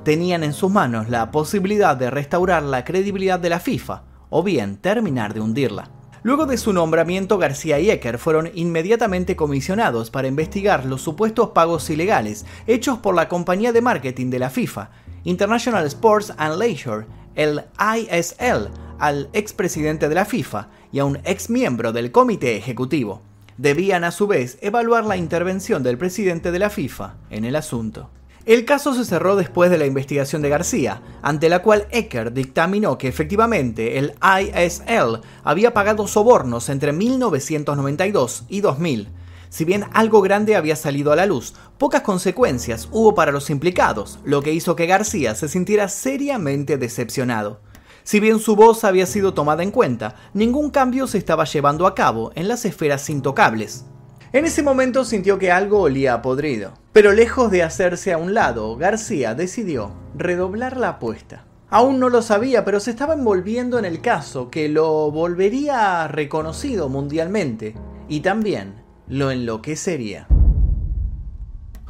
Tenían 0.06 0.46
en 0.46 0.54
sus 0.54 0.72
manos 0.72 1.10
la 1.10 1.32
posibilidad 1.32 1.98
de 1.98 2.10
restaurar 2.10 2.64
la 2.64 2.86
credibilidad 2.86 3.42
de 3.42 3.50
la 3.50 3.60
FIFA, 3.60 4.04
o 4.30 4.42
bien 4.42 4.78
terminar 4.78 5.34
de 5.34 5.42
hundirla. 5.42 5.90
Luego 6.24 6.46
de 6.46 6.58
su 6.58 6.72
nombramiento, 6.72 7.38
García 7.38 7.78
y 7.82 7.90
Ecker 7.90 8.20
fueron 8.20 8.50
inmediatamente 8.54 9.36
comisionados 9.36 10.12
para 10.12 10.30
investigar 10.30 10.86
los 10.86 11.02
supuestos 11.02 11.50
pagos 11.50 11.90
ilegales 11.90 12.46
hechos 12.68 13.00
por 13.00 13.16
la 13.16 13.28
compañía 13.28 13.74
de 13.74 13.82
marketing 13.82 14.30
de 14.30 14.40
la 14.40 14.50
FIFA, 14.50 14.92
International 15.26 15.86
Sports 15.88 16.34
and 16.38 16.58
Leisure, 16.58 17.06
el 17.36 17.64
ISL 17.80 18.70
al 19.00 19.30
expresidente 19.34 20.10
de 20.10 20.16
la 20.16 20.26
FIFA 20.26 20.70
y 20.92 21.00
a 21.00 21.06
un 21.06 21.20
ex 21.26 21.50
miembro 21.50 21.92
del 21.92 22.12
comité 22.12 22.56
ejecutivo. 22.58 23.22
Debían 23.58 24.04
a 24.04 24.12
su 24.12 24.28
vez 24.28 24.58
evaluar 24.62 25.06
la 25.06 25.18
intervención 25.18 25.84
del 25.84 25.98
presidente 25.98 26.52
de 26.52 26.60
la 26.60 26.70
FIFA 26.70 27.16
en 27.30 27.46
el 27.46 27.56
asunto. 27.56 28.10
El 28.46 28.64
caso 28.64 28.94
se 28.94 29.06
cerró 29.06 29.36
después 29.36 29.72
de 29.72 29.80
la 29.80 29.88
investigación 29.88 30.44
de 30.44 30.50
García, 30.50 31.02
ante 31.24 31.50
la 31.50 31.64
cual 31.64 31.88
Ecker 31.90 32.32
dictaminó 32.32 32.96
que 32.98 33.08
efectivamente 33.08 33.98
el 33.98 34.14
ISL 34.22 35.22
había 35.44 35.74
pagado 35.74 36.06
sobornos 36.08 36.70
entre 36.70 36.94
1992 36.94 38.44
y 38.48 38.62
2000. 38.62 39.10
Si 39.50 39.66
bien 39.66 39.86
algo 39.94 40.22
grande 40.22 40.56
había 40.56 40.76
salido 40.76 41.12
a 41.12 41.16
la 41.16 41.26
luz, 41.26 41.54
pocas 41.78 42.02
consecuencias 42.02 42.90
hubo 42.92 43.16
para 43.16 43.32
los 43.32 43.50
implicados, 43.50 44.20
lo 44.24 44.42
que 44.42 44.54
hizo 44.54 44.76
que 44.76 44.86
García 44.86 45.36
se 45.36 45.48
sintiera 45.48 45.88
seriamente 45.88 46.78
decepcionado. 46.78 47.62
Si 48.04 48.20
bien 48.20 48.40
su 48.40 48.56
voz 48.56 48.84
había 48.84 49.08
sido 49.08 49.34
tomada 49.34 49.64
en 49.64 49.72
cuenta, 49.72 50.16
ningún 50.34 50.70
cambio 50.70 51.08
se 51.08 51.18
estaba 51.18 51.46
llevando 51.46 51.88
a 51.88 51.96
cabo 51.96 52.32
en 52.36 52.48
las 52.48 52.64
esferas 52.66 53.10
intocables. 53.10 53.86
En 54.32 54.46
ese 54.46 54.62
momento 54.62 55.06
sintió 55.06 55.40
que 55.40 55.52
algo 55.52 55.80
olía 55.80 56.14
a 56.14 56.22
podrido, 56.22 56.74
pero 56.94 57.14
lejos 57.14 57.50
de 57.50 57.64
hacerse 57.64 58.14
a 58.14 58.18
un 58.18 58.34
lado, 58.34 58.76
García 58.76 59.34
decidió 59.34 59.94
redoblar 60.16 60.78
la 60.78 60.90
apuesta. 60.90 61.46
Aún 61.70 62.00
no 62.00 62.10
lo 62.10 62.22
sabía, 62.22 62.64
pero 62.64 62.80
se 62.80 62.92
estaba 62.92 63.16
envolviendo 63.16 63.80
en 63.80 63.86
el 63.86 64.02
caso 64.02 64.52
que 64.52 64.70
lo 64.70 65.10
volvería 65.10 66.08
reconocido 66.08 66.90
mundialmente 66.90 67.76
y 68.08 68.20
también 68.20 68.85
lo 69.08 69.32
enloquecería. 69.32 70.28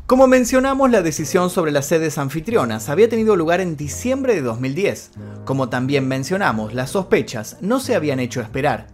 Como 0.05 0.27
mencionamos, 0.27 0.91
la 0.91 1.01
decisión 1.01 1.50
sobre 1.50 1.72
las 1.72 1.88
sedes 1.88 2.17
anfitrionas 2.17 2.89
había 2.89 3.10
tenido 3.10 3.36
lugar 3.36 3.60
en 3.60 3.75
diciembre 3.75 4.36
de 4.36 4.41
2010. 4.41 5.12
Como 5.45 5.69
también 5.69 6.07
mencionamos, 6.07 6.75
las 6.75 6.91
sospechas 6.91 7.57
no 7.62 7.79
se 7.79 7.95
habían 7.95 8.19
hecho 8.19 8.41
esperar. 8.41 8.88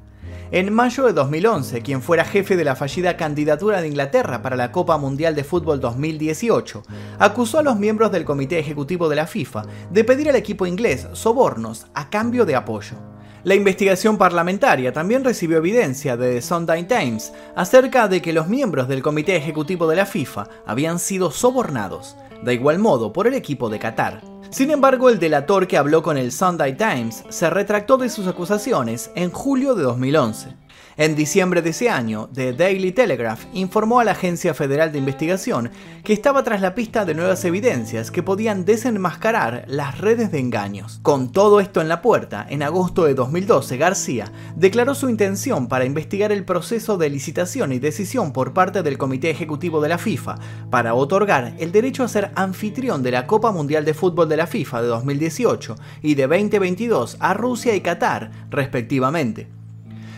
En 0.51 0.74
mayo 0.74 1.06
de 1.06 1.13
2011, 1.13 1.82
quien 1.82 2.01
fuera 2.01 2.25
jefe 2.25 2.56
de 2.56 2.63
la 2.63 2.75
fallida 2.75 3.18
candidatura 3.18 3.82
de 3.82 3.88
Inglaterra 3.88 4.42
para 4.42 4.56
la 4.56 4.72
Copa 4.72 4.98
Mundial 4.98 5.36
de 5.36 5.44
Fútbol 5.44 5.80
2018, 5.80 6.84
acusó 7.20 7.60
a 7.60 7.63
los 7.63 7.78
miembros 7.78 8.12
del 8.12 8.25
Comité 8.25 8.60
Ejecutivo 8.60 9.10
de 9.10 9.16
la 9.16 9.28
FIFA 9.28 9.63
de 9.92 10.04
pedir 10.04 10.30
al 10.30 10.36
equipo 10.36 10.66
inglés 10.66 11.08
sobornos 11.13 11.88
a 11.94 12.10
cambio 12.10 12.46
de 12.46 12.56
apoyo. 12.56 12.96
La 13.44 13.56
investigación 13.56 14.20
parlamentaria 14.20 14.94
también 14.94 15.24
recibió 15.24 15.58
evidencia 15.58 16.16
de 16.16 16.36
The 16.36 16.42
Sunday 16.44 16.84
Times 16.84 17.34
acerca 17.56 18.08
de 18.08 18.22
que 18.22 18.34
los 18.34 18.48
miembros 18.48 18.88
del 18.88 19.02
Comité 19.02 19.36
Ejecutivo 19.36 19.88
de 19.88 19.96
la 19.96 20.06
FIFA 20.06 20.48
habían 20.68 21.00
sido 21.00 21.32
sobornados, 21.32 22.16
de 22.44 22.54
igual 22.54 22.78
modo 22.78 23.12
por 23.12 23.26
el 23.26 23.34
equipo 23.34 23.72
de 23.72 23.80
Qatar. 23.80 24.22
Sin 24.52 24.70
embargo, 24.70 25.10
el 25.10 25.18
delator 25.18 25.66
que 25.66 25.78
habló 25.78 26.04
con 26.04 26.18
el 26.18 26.32
Sunday 26.32 26.78
Times 26.78 27.24
se 27.30 27.50
retractó 27.50 27.98
de 27.98 28.10
sus 28.10 28.28
acusaciones 28.28 29.10
en 29.16 29.32
julio 29.32 29.74
de 29.74 29.84
2011. 29.84 30.61
En 30.98 31.16
diciembre 31.16 31.62
de 31.62 31.70
ese 31.70 31.90
año, 31.90 32.30
The 32.34 32.52
Daily 32.52 32.92
Telegraph 32.92 33.46
informó 33.54 34.02
a 34.02 34.04
la 34.04 34.12
Agencia 34.12 34.54
Federal 34.54 34.92
de 34.92 34.98
Investigación 34.98 35.72
que 36.04 36.12
estaba 36.12 36.44
tras 36.44 36.60
la 36.60 36.76
pista 36.76 37.06
de 37.06 37.16
nuevas 37.16 37.46
evidencias 37.46 38.12
que 38.12 38.24
podían 38.24 38.66
desenmascarar 38.66 39.64
las 39.68 40.00
redes 40.00 40.34
de 40.34 40.40
engaños. 40.40 41.00
Con 41.02 41.32
todo 41.32 41.62
esto 41.62 41.80
en 41.80 41.88
la 41.88 42.02
puerta, 42.02 42.46
en 42.50 42.62
agosto 42.62 43.06
de 43.06 43.14
2012, 43.14 43.78
García 43.78 44.32
declaró 44.58 44.94
su 44.94 45.10
intención 45.10 45.68
para 45.68 45.86
investigar 45.86 46.34
el 46.34 46.44
proceso 46.44 46.98
de 46.98 47.10
licitación 47.10 47.72
y 47.72 47.80
decisión 47.80 48.34
por 48.34 48.54
parte 48.54 48.84
del 48.84 48.98
Comité 48.98 49.30
Ejecutivo 49.30 49.80
de 49.80 49.90
la 49.90 49.98
FIFA 49.98 50.40
para 50.70 50.94
otorgar 50.94 51.54
el 51.58 51.72
derecho 51.72 52.04
a 52.04 52.10
ser 52.10 52.32
anfitrión 52.36 53.02
de 53.02 53.12
la 53.12 53.28
Copa 53.28 53.54
Mundial 53.54 53.86
de 53.86 53.94
Fútbol 53.94 54.28
de 54.28 54.38
la 54.38 54.48
FIFA 54.48 54.82
de 54.82 54.88
2018 54.90 55.76
y 56.02 56.16
de 56.16 56.28
2022 56.28 57.16
a 57.22 57.34
Rusia 57.34 57.76
y 57.76 57.82
Qatar, 57.82 58.32
respectivamente. 58.50 59.61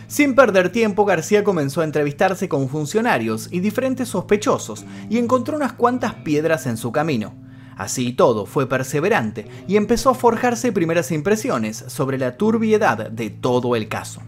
Sin 0.06 0.34
perder 0.34 0.70
tiempo, 0.70 1.04
García 1.04 1.44
comenzó 1.44 1.80
a 1.80 1.84
entrevistarse 1.84 2.48
con 2.48 2.68
funcionarios 2.68 3.48
y 3.50 3.60
diferentes 3.60 4.08
sospechosos 4.08 4.84
y 5.08 5.18
encontró 5.18 5.56
unas 5.56 5.72
cuantas 5.72 6.14
piedras 6.14 6.66
en 6.66 6.76
su 6.76 6.92
camino. 6.92 7.34
Así 7.76 8.08
y 8.08 8.12
todo, 8.12 8.46
fue 8.46 8.68
perseverante 8.68 9.46
y 9.66 9.76
empezó 9.76 10.10
a 10.10 10.14
forjarse 10.14 10.72
primeras 10.72 11.10
impresiones 11.10 11.84
sobre 11.88 12.18
la 12.18 12.36
turbiedad 12.36 13.10
de 13.10 13.30
todo 13.30 13.74
el 13.74 13.88
caso. 13.88 14.20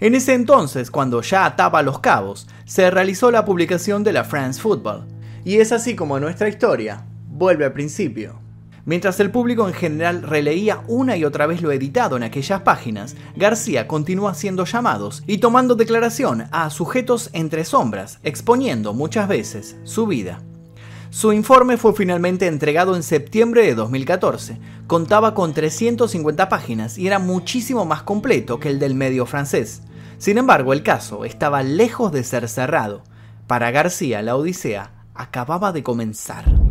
En 0.00 0.14
ese 0.14 0.34
entonces, 0.34 0.90
cuando 0.90 1.20
ya 1.20 1.44
ataba 1.44 1.82
los 1.82 2.00
cabos, 2.00 2.48
se 2.64 2.90
realizó 2.90 3.30
la 3.30 3.44
publicación 3.44 4.02
de 4.02 4.12
la 4.12 4.24
France 4.24 4.60
Football. 4.60 5.04
Y 5.44 5.58
es 5.58 5.70
así 5.70 5.94
como 5.94 6.18
nuestra 6.18 6.48
historia 6.48 7.04
vuelve 7.28 7.64
al 7.64 7.72
principio. 7.72 8.41
Mientras 8.84 9.20
el 9.20 9.30
público 9.30 9.68
en 9.68 9.74
general 9.74 10.22
releía 10.22 10.82
una 10.88 11.16
y 11.16 11.24
otra 11.24 11.46
vez 11.46 11.62
lo 11.62 11.70
editado 11.70 12.16
en 12.16 12.24
aquellas 12.24 12.62
páginas, 12.62 13.14
García 13.36 13.86
continuó 13.86 14.28
haciendo 14.28 14.64
llamados 14.64 15.22
y 15.26 15.38
tomando 15.38 15.76
declaración 15.76 16.48
a 16.50 16.68
sujetos 16.70 17.30
entre 17.32 17.64
sombras, 17.64 18.18
exponiendo 18.24 18.92
muchas 18.92 19.28
veces 19.28 19.76
su 19.84 20.06
vida. 20.06 20.40
Su 21.10 21.32
informe 21.32 21.76
fue 21.76 21.92
finalmente 21.92 22.46
entregado 22.46 22.96
en 22.96 23.02
septiembre 23.02 23.66
de 23.66 23.74
2014. 23.74 24.58
Contaba 24.86 25.34
con 25.34 25.52
350 25.52 26.48
páginas 26.48 26.98
y 26.98 27.06
era 27.06 27.18
muchísimo 27.18 27.84
más 27.84 28.02
completo 28.02 28.58
que 28.58 28.70
el 28.70 28.78
del 28.78 28.94
medio 28.94 29.26
francés. 29.26 29.82
Sin 30.16 30.38
embargo, 30.38 30.72
el 30.72 30.82
caso 30.82 31.24
estaba 31.24 31.62
lejos 31.62 32.12
de 32.12 32.24
ser 32.24 32.48
cerrado. 32.48 33.02
Para 33.46 33.70
García, 33.70 34.22
la 34.22 34.36
Odisea 34.36 35.04
acababa 35.14 35.72
de 35.72 35.82
comenzar. 35.82 36.61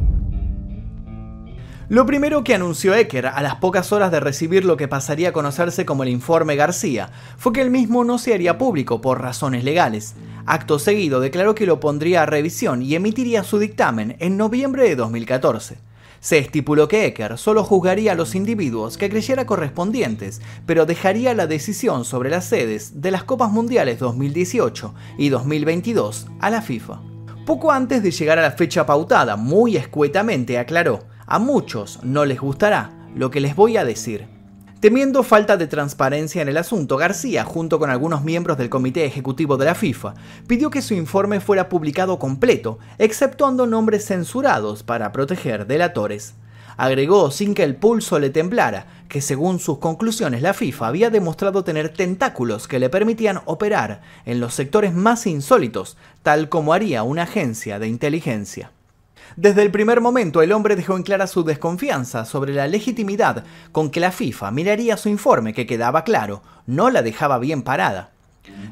Lo 1.92 2.06
primero 2.06 2.46
que 2.46 2.56
anunció 2.56 2.96
Ecker 2.96 3.26
a 3.26 3.42
las 3.42 3.56
pocas 3.56 3.92
horas 3.92 4.14
de 4.14 4.22
recibir 4.22 4.64
lo 4.64 4.78
que 4.78 4.88
pasaría 4.88 5.28
a 5.28 5.34
conocerse 5.34 5.86
como 5.86 6.04
el 6.04 6.10
informe 6.10 6.56
García 6.56 7.10
fue 7.36 7.52
que 7.52 7.60
el 7.60 7.70
mismo 7.70 8.06
no 8.06 8.18
se 8.18 8.34
haría 8.34 8.58
público 8.58 9.02
por 9.02 9.22
razones 9.22 9.66
legales. 9.66 10.16
Acto 10.46 10.80
seguido 10.80 11.20
declaró 11.20 11.54
que 11.54 11.66
lo 11.66 11.82
pondría 11.82 12.24
a 12.24 12.26
revisión 12.26 12.82
y 12.82 12.96
emitiría 12.96 13.44
su 13.44 13.60
dictamen 13.60 14.16
en 14.20 14.38
noviembre 14.38 14.88
de 14.88 14.96
2014. 14.96 15.80
Se 16.22 16.38
estipuló 16.38 16.88
que 16.88 17.08
Ecker 17.08 17.38
solo 17.38 17.66
juzgaría 17.66 18.14
a 18.14 18.16
los 18.16 18.36
individuos 18.36 18.98
que 18.98 19.10
creyera 19.10 19.46
correspondientes, 19.46 20.40
pero 20.66 20.86
dejaría 20.86 21.34
la 21.34 21.46
decisión 21.46 22.06
sobre 22.06 22.30
las 22.30 22.46
sedes 22.46 23.02
de 23.02 23.12
las 23.12 23.26
Copas 23.26 23.52
Mundiales 23.52 24.00
2018 24.00 24.94
y 25.18 25.28
2022 25.28 26.28
a 26.40 26.52
la 26.52 26.62
FIFA. 26.62 27.02
Poco 27.46 27.70
antes 27.70 28.02
de 28.02 28.12
llegar 28.12 28.40
a 28.40 28.44
la 28.44 28.52
fecha 28.52 28.86
pautada, 28.86 29.36
muy 29.36 29.76
escuetamente 29.76 30.58
aclaró, 30.58 31.11
a 31.32 31.40
muchos 31.40 32.04
no 32.04 32.26
les 32.26 32.42
gustará 32.42 32.92
lo 33.16 33.32
que 33.32 33.40
les 33.40 33.56
voy 33.56 33.78
a 33.78 33.86
decir. 33.86 34.28
Temiendo 34.82 35.24
falta 35.24 35.56
de 35.56 35.66
transparencia 35.66 36.42
en 36.42 36.50
el 36.50 36.58
asunto, 36.58 36.98
García, 36.98 37.46
junto 37.46 37.80
con 37.80 37.90
algunos 37.90 38.22
miembros 38.22 38.58
del 38.58 38.70
Comité 38.70 39.06
Ejecutivo 39.06 39.56
de 39.56 39.64
la 39.64 39.74
FIFA, 39.74 40.14
pidió 40.46 40.70
que 40.70 40.82
su 40.82 40.94
informe 40.94 41.40
fuera 41.40 41.70
publicado 41.70 42.20
completo, 42.20 42.80
exceptuando 42.98 43.66
nombres 43.66 44.06
censurados 44.06 44.84
para 44.84 45.14
proteger 45.14 45.68
delatores. 45.68 46.34
Agregó, 46.76 47.32
sin 47.32 47.54
que 47.54 47.64
el 47.64 47.78
pulso 47.78 48.20
le 48.20 48.30
temblara, 48.30 48.88
que 49.08 49.22
según 49.22 49.60
sus 49.60 49.78
conclusiones 49.78 50.42
la 50.42 50.54
FIFA 50.54 50.88
había 50.88 51.10
demostrado 51.10 51.64
tener 51.64 51.94
tentáculos 51.94 52.68
que 52.68 52.80
le 52.80 52.90
permitían 52.90 53.40
operar 53.46 54.02
en 54.26 54.42
los 54.42 54.54
sectores 54.54 54.94
más 54.94 55.26
insólitos, 55.28 55.96
tal 56.24 56.50
como 56.50 56.74
haría 56.74 57.04
una 57.04 57.24
agencia 57.24 57.80
de 57.80 57.88
inteligencia. 57.88 58.74
Desde 59.38 59.62
el 59.62 59.72
primer 59.72 60.02
momento 60.02 60.42
el 60.42 60.52
hombre 60.52 60.76
dejó 60.76 60.98
en 60.98 61.04
clara 61.04 61.28
su 61.28 61.44
desconfianza 61.44 62.26
sobre 62.26 62.54
la 62.54 62.68
legitimidad 62.68 63.46
con 63.72 63.90
que 63.90 64.00
la 64.00 64.12
FIFA 64.12 64.52
miraría 64.52 64.98
su 64.98 65.10
informe 65.10 65.54
que 65.54 65.66
quedaba 65.66 66.04
claro, 66.04 66.42
no 66.68 66.90
la 66.90 67.02
dejaba 67.02 67.40
bien 67.40 67.62
parada. 67.62 68.12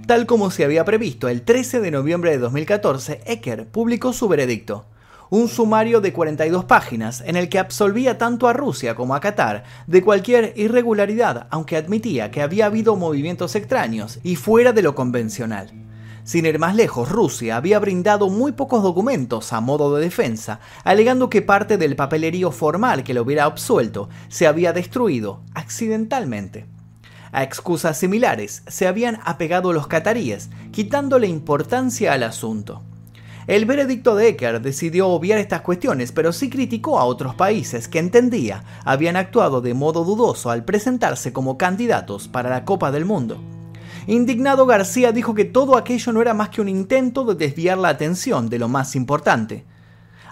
Tal 0.07 0.25
como 0.25 0.51
se 0.51 0.65
había 0.65 0.83
previsto, 0.83 1.29
el 1.29 1.43
13 1.43 1.79
de 1.79 1.91
noviembre 1.91 2.31
de 2.31 2.39
2014, 2.39 3.21
Ecker 3.25 3.67
publicó 3.67 4.11
su 4.13 4.27
veredicto, 4.27 4.85
un 5.29 5.47
sumario 5.47 6.01
de 6.01 6.11
42 6.11 6.65
páginas 6.65 7.21
en 7.25 7.35
el 7.35 7.49
que 7.49 7.59
absolvía 7.59 8.17
tanto 8.17 8.47
a 8.47 8.53
Rusia 8.53 8.95
como 8.95 9.15
a 9.15 9.19
Qatar 9.19 9.63
de 9.87 10.01
cualquier 10.01 10.53
irregularidad, 10.57 11.47
aunque 11.51 11.77
admitía 11.77 12.31
que 12.31 12.41
había 12.41 12.65
habido 12.65 12.95
movimientos 12.95 13.55
extraños 13.55 14.19
y 14.23 14.35
fuera 14.35 14.73
de 14.73 14.81
lo 14.81 14.95
convencional. 14.95 15.71
Sin 16.29 16.45
ir 16.45 16.59
más 16.59 16.75
lejos, 16.75 17.09
Rusia 17.09 17.57
había 17.57 17.79
brindado 17.79 18.29
muy 18.29 18.51
pocos 18.51 18.83
documentos 18.83 19.51
a 19.51 19.61
modo 19.61 19.95
de 19.95 20.03
defensa, 20.03 20.59
alegando 20.83 21.27
que 21.27 21.41
parte 21.41 21.79
del 21.79 21.95
papelerío 21.95 22.51
formal 22.51 23.03
que 23.03 23.15
lo 23.15 23.23
hubiera 23.23 23.45
absuelto 23.45 24.09
se 24.27 24.45
había 24.45 24.71
destruido 24.71 25.41
accidentalmente. 25.55 26.67
A 27.31 27.41
excusas 27.41 27.97
similares 27.97 28.61
se 28.67 28.85
habían 28.85 29.17
apegado 29.25 29.73
los 29.73 29.87
cataríes, 29.87 30.51
quitándole 30.71 31.25
importancia 31.25 32.13
al 32.13 32.21
asunto. 32.21 32.83
El 33.47 33.65
veredicto 33.65 34.13
de 34.13 34.27
Ecker 34.27 34.61
decidió 34.61 35.07
obviar 35.07 35.39
estas 35.39 35.61
cuestiones, 35.61 36.11
pero 36.11 36.31
sí 36.31 36.51
criticó 36.51 36.99
a 36.99 37.05
otros 37.05 37.33
países 37.33 37.87
que 37.87 37.97
entendía 37.97 38.63
habían 38.85 39.15
actuado 39.15 39.61
de 39.61 39.73
modo 39.73 40.03
dudoso 40.03 40.51
al 40.51 40.63
presentarse 40.63 41.33
como 41.33 41.57
candidatos 41.57 42.27
para 42.27 42.51
la 42.51 42.65
Copa 42.65 42.91
del 42.91 43.05
Mundo. 43.05 43.58
Indignado 44.09 44.65
García 44.65 45.11
dijo 45.11 45.35
que 45.35 45.45
todo 45.45 45.77
aquello 45.77 46.11
no 46.13 46.19
era 46.23 46.33
más 46.33 46.49
que 46.49 46.61
un 46.61 46.67
intento 46.67 47.25
de 47.25 47.35
desviar 47.35 47.77
la 47.77 47.89
atención 47.89 48.49
de 48.49 48.57
lo 48.57 48.67
más 48.67 48.95
importante. 48.95 49.65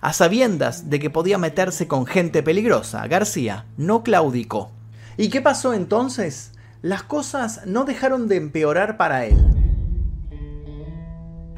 A 0.01 0.13
sabiendas 0.13 0.89
de 0.89 0.97
que 0.97 1.11
podía 1.11 1.37
meterse 1.37 1.87
con 1.87 2.07
gente 2.07 2.41
peligrosa, 2.41 3.05
García 3.05 3.65
no 3.77 4.01
claudicó. 4.01 4.71
¿Y 5.15 5.29
qué 5.29 5.41
pasó 5.41 5.75
entonces? 5.75 6.53
Las 6.81 7.03
cosas 7.03 7.67
no 7.67 7.85
dejaron 7.85 8.27
de 8.27 8.37
empeorar 8.37 8.97
para 8.97 9.27
él. 9.27 9.37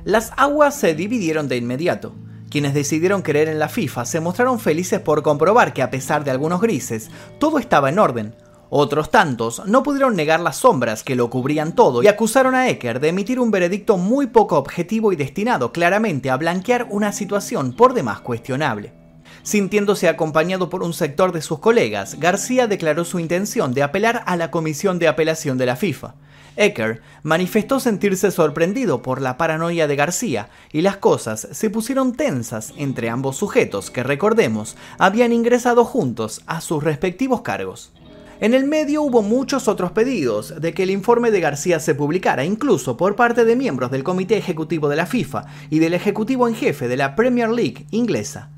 Las 0.03 0.33
aguas 0.35 0.75
se 0.75 0.93
dividieron 0.95 1.47
de 1.47 1.55
inmediato. 1.55 2.15
Quienes 2.49 2.73
decidieron 2.73 3.21
creer 3.21 3.47
en 3.47 3.59
la 3.59 3.69
FIFA 3.69 4.03
se 4.03 4.19
mostraron 4.19 4.59
felices 4.59 4.99
por 4.99 5.23
comprobar 5.23 5.71
que 5.71 5.83
a 5.83 5.89
pesar 5.89 6.25
de 6.25 6.31
algunos 6.31 6.59
grises, 6.59 7.11
todo 7.39 7.59
estaba 7.59 7.87
en 7.87 7.97
orden, 7.97 8.35
Otros 8.71 9.09
tantos 9.09 9.63
no 9.65 9.81
pudieron 9.81 10.15
negar 10.15 10.39
las 10.39 10.57
sombras 10.57 11.03
que 11.03 11.15
lo 11.15 11.31
cubrían 11.31 11.73
todo 11.73 12.03
y 12.03 12.07
acusaron 12.07 12.53
a 12.53 12.69
Ecker 12.69 12.99
de 12.99 13.07
emitir 13.07 13.39
un 13.39 13.49
veredicto 13.49 13.97
muy 13.97 14.27
poco 14.27 14.57
objetivo 14.57 15.11
y 15.11 15.15
destinado 15.15 15.71
claramente 15.71 16.29
a 16.29 16.37
blanquear 16.37 16.85
una 16.91 17.11
situación 17.11 17.73
por 17.73 17.95
demás 17.95 18.19
cuestionable. 18.19 18.93
Sintiéndose 19.41 20.07
acompañado 20.07 20.69
por 20.69 20.83
un 20.83 20.93
sector 20.93 21.31
de 21.31 21.41
sus 21.41 21.57
colegas, 21.59 22.19
García 22.19 22.67
declaró 22.67 23.05
su 23.05 23.17
intención 23.17 23.73
de 23.73 23.81
apelar 23.81 24.21
a 24.27 24.35
la 24.35 24.51
Comisión 24.51 24.99
de 24.99 25.07
Apelación 25.07 25.57
de 25.57 25.65
la 25.65 25.75
FIFA. 25.75 26.13
Ecker 26.55 27.01
manifestó 27.23 27.79
sentirse 27.79 28.29
sorprendido 28.29 29.01
por 29.01 29.21
la 29.21 29.37
paranoia 29.37 29.87
de 29.87 29.95
García 29.95 30.49
y 30.71 30.81
las 30.81 30.97
cosas 30.97 31.47
se 31.51 31.69
pusieron 31.71 32.13
tensas 32.13 32.73
entre 32.77 33.09
ambos 33.09 33.37
sujetos 33.37 33.89
que, 33.89 34.03
recordemos, 34.03 34.75
habían 34.99 35.31
ingresado 35.31 35.85
juntos 35.85 36.43
a 36.45 36.61
sus 36.61 36.83
respectivos 36.83 37.41
cargos. 37.41 37.93
En 38.41 38.53
el 38.53 38.63
medio 38.63 39.03
hubo 39.03 39.21
muchos 39.21 39.67
otros 39.67 39.91
pedidos 39.91 40.61
de 40.61 40.73
que 40.73 40.83
el 40.83 40.91
informe 40.91 41.29
de 41.29 41.41
García 41.41 41.77
se 41.81 41.93
publicara, 41.93 42.45
incluso 42.45 42.95
por 42.95 43.17
parte 43.17 43.43
de 43.43 43.57
miembros 43.57 43.91
del 43.91 44.05
Comité 44.05 44.37
Ejecutivo 44.37 44.87
de 44.87 44.95
la 44.95 45.05
FIFA 45.05 45.45
y 45.69 45.79
del 45.79 45.93
Ejecutivo 45.93 46.47
en 46.47 46.55
Jefe 46.55 46.87
de 46.87 46.95
la 46.95 47.17
Premier 47.17 47.49
League 47.49 47.85
inglesa. 47.91 48.49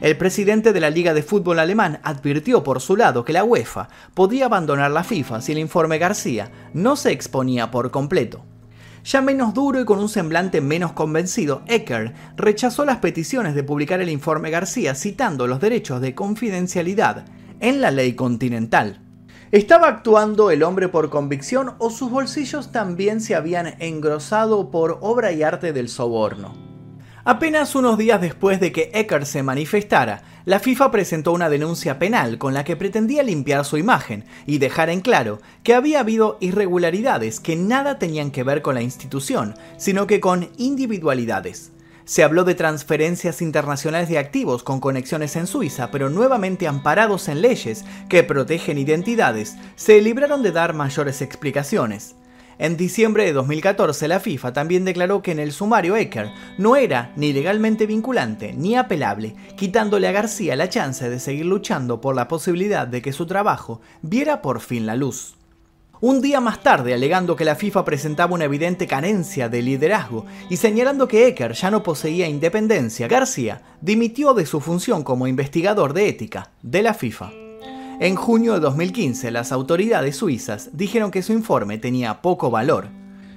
El 0.00 0.16
presidente 0.16 0.72
de 0.72 0.80
la 0.80 0.88
Liga 0.88 1.12
de 1.12 1.22
Fútbol 1.22 1.58
Alemán 1.58 2.00
advirtió 2.02 2.62
por 2.62 2.80
su 2.80 2.96
lado 2.96 3.26
que 3.26 3.34
la 3.34 3.44
UEFA 3.44 3.88
podía 4.14 4.46
abandonar 4.46 4.90
la 4.90 5.04
FIFA 5.04 5.42
si 5.42 5.52
el 5.52 5.58
informe 5.58 5.98
García 5.98 6.50
no 6.72 6.96
se 6.96 7.12
exponía 7.12 7.70
por 7.70 7.90
completo. 7.90 8.42
Ya 9.04 9.20
menos 9.20 9.52
duro 9.52 9.78
y 9.82 9.84
con 9.84 9.98
un 9.98 10.08
semblante 10.08 10.62
menos 10.62 10.92
convencido, 10.92 11.60
Ecker 11.66 12.14
rechazó 12.38 12.86
las 12.86 12.98
peticiones 12.98 13.54
de 13.54 13.64
publicar 13.64 14.00
el 14.00 14.08
informe 14.08 14.48
García 14.48 14.94
citando 14.94 15.46
los 15.46 15.60
derechos 15.60 16.00
de 16.00 16.14
confidencialidad 16.14 17.26
en 17.60 17.82
la 17.82 17.90
ley 17.90 18.14
continental. 18.14 19.05
¿Estaba 19.52 19.86
actuando 19.86 20.50
el 20.50 20.64
hombre 20.64 20.88
por 20.88 21.08
convicción 21.08 21.74
o 21.78 21.90
sus 21.90 22.10
bolsillos 22.10 22.72
también 22.72 23.20
se 23.20 23.36
habían 23.36 23.80
engrosado 23.80 24.72
por 24.72 24.98
obra 25.02 25.30
y 25.30 25.44
arte 25.44 25.72
del 25.72 25.88
soborno? 25.88 26.52
Apenas 27.24 27.76
unos 27.76 27.96
días 27.96 28.20
después 28.20 28.58
de 28.58 28.72
que 28.72 28.90
Ecker 28.92 29.24
se 29.24 29.44
manifestara, 29.44 30.22
la 30.44 30.58
FIFA 30.58 30.90
presentó 30.90 31.32
una 31.32 31.48
denuncia 31.48 32.00
penal 32.00 32.38
con 32.38 32.54
la 32.54 32.64
que 32.64 32.74
pretendía 32.74 33.22
limpiar 33.22 33.64
su 33.64 33.78
imagen 33.78 34.24
y 34.46 34.58
dejar 34.58 34.90
en 34.90 35.00
claro 35.00 35.40
que 35.62 35.74
había 35.74 36.00
habido 36.00 36.38
irregularidades 36.40 37.38
que 37.38 37.54
nada 37.54 38.00
tenían 38.00 38.32
que 38.32 38.42
ver 38.42 38.62
con 38.62 38.74
la 38.74 38.82
institución, 38.82 39.54
sino 39.76 40.08
que 40.08 40.18
con 40.18 40.48
individualidades. 40.56 41.70
Se 42.06 42.22
habló 42.22 42.44
de 42.44 42.54
transferencias 42.54 43.42
internacionales 43.42 44.08
de 44.08 44.18
activos 44.18 44.62
con 44.62 44.78
conexiones 44.78 45.34
en 45.34 45.48
Suiza, 45.48 45.90
pero 45.90 46.08
nuevamente 46.08 46.68
amparados 46.68 47.26
en 47.26 47.42
leyes 47.42 47.84
que 48.08 48.22
protegen 48.22 48.78
identidades, 48.78 49.56
se 49.74 50.00
libraron 50.00 50.44
de 50.44 50.52
dar 50.52 50.72
mayores 50.72 51.20
explicaciones. 51.20 52.14
En 52.58 52.76
diciembre 52.76 53.24
de 53.24 53.32
2014, 53.32 54.06
la 54.06 54.20
FIFA 54.20 54.52
también 54.52 54.84
declaró 54.84 55.20
que 55.20 55.32
en 55.32 55.40
el 55.40 55.50
sumario 55.50 55.96
Ecker 55.96 56.30
no 56.58 56.76
era 56.76 57.12
ni 57.16 57.32
legalmente 57.32 57.86
vinculante 57.86 58.52
ni 58.52 58.76
apelable, 58.76 59.34
quitándole 59.56 60.06
a 60.06 60.12
García 60.12 60.54
la 60.54 60.68
chance 60.68 61.10
de 61.10 61.18
seguir 61.18 61.46
luchando 61.46 62.00
por 62.00 62.14
la 62.14 62.28
posibilidad 62.28 62.86
de 62.86 63.02
que 63.02 63.12
su 63.12 63.26
trabajo 63.26 63.80
viera 64.02 64.42
por 64.42 64.60
fin 64.60 64.86
la 64.86 64.94
luz. 64.94 65.35
Un 66.00 66.20
día 66.20 66.40
más 66.40 66.60
tarde, 66.60 66.92
alegando 66.92 67.36
que 67.36 67.46
la 67.46 67.54
FIFA 67.54 67.86
presentaba 67.86 68.34
una 68.34 68.44
evidente 68.44 68.86
carencia 68.86 69.48
de 69.48 69.62
liderazgo 69.62 70.26
y 70.50 70.58
señalando 70.58 71.08
que 71.08 71.26
Ecker 71.26 71.52
ya 71.52 71.70
no 71.70 71.82
poseía 71.82 72.28
independencia, 72.28 73.08
García 73.08 73.62
dimitió 73.80 74.34
de 74.34 74.44
su 74.44 74.60
función 74.60 75.02
como 75.02 75.26
investigador 75.26 75.94
de 75.94 76.08
ética 76.08 76.50
de 76.62 76.82
la 76.82 76.92
FIFA. 76.92 77.30
En 77.98 78.14
junio 78.14 78.52
de 78.52 78.60
2015, 78.60 79.30
las 79.30 79.52
autoridades 79.52 80.16
suizas 80.16 80.68
dijeron 80.74 81.10
que 81.10 81.22
su 81.22 81.32
informe 81.32 81.78
tenía 81.78 82.20
poco 82.20 82.50
valor. 82.50 82.88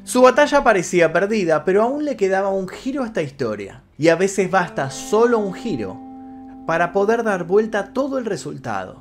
Su 0.04 0.22
batalla 0.22 0.62
parecía 0.62 1.14
perdida, 1.14 1.64
pero 1.64 1.84
aún 1.84 2.04
le 2.04 2.18
quedaba 2.18 2.50
un 2.50 2.68
giro 2.68 3.04
a 3.04 3.06
esta 3.06 3.22
historia. 3.22 3.84
Y 3.98 4.10
a 4.10 4.18
veces 4.18 4.52
basta 4.52 4.92
solo 4.92 5.40
un 5.40 5.54
giro 5.54 5.98
para 6.68 6.92
poder 6.92 7.24
dar 7.24 7.46
vuelta 7.46 7.94
todo 7.94 8.18
el 8.18 8.26
resultado. 8.26 9.00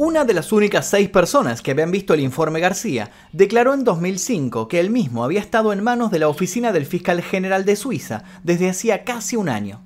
Una 0.00 0.24
de 0.24 0.32
las 0.32 0.52
únicas 0.52 0.86
seis 0.86 1.08
personas 1.08 1.60
que 1.60 1.72
habían 1.72 1.90
visto 1.90 2.14
el 2.14 2.20
informe 2.20 2.60
García 2.60 3.10
declaró 3.32 3.74
en 3.74 3.82
2005 3.82 4.68
que 4.68 4.78
él 4.78 4.90
mismo 4.90 5.24
había 5.24 5.40
estado 5.40 5.72
en 5.72 5.82
manos 5.82 6.12
de 6.12 6.20
la 6.20 6.28
oficina 6.28 6.70
del 6.70 6.86
fiscal 6.86 7.20
general 7.20 7.64
de 7.64 7.74
Suiza 7.74 8.22
desde 8.44 8.70
hacía 8.70 9.02
casi 9.02 9.34
un 9.34 9.48
año. 9.48 9.82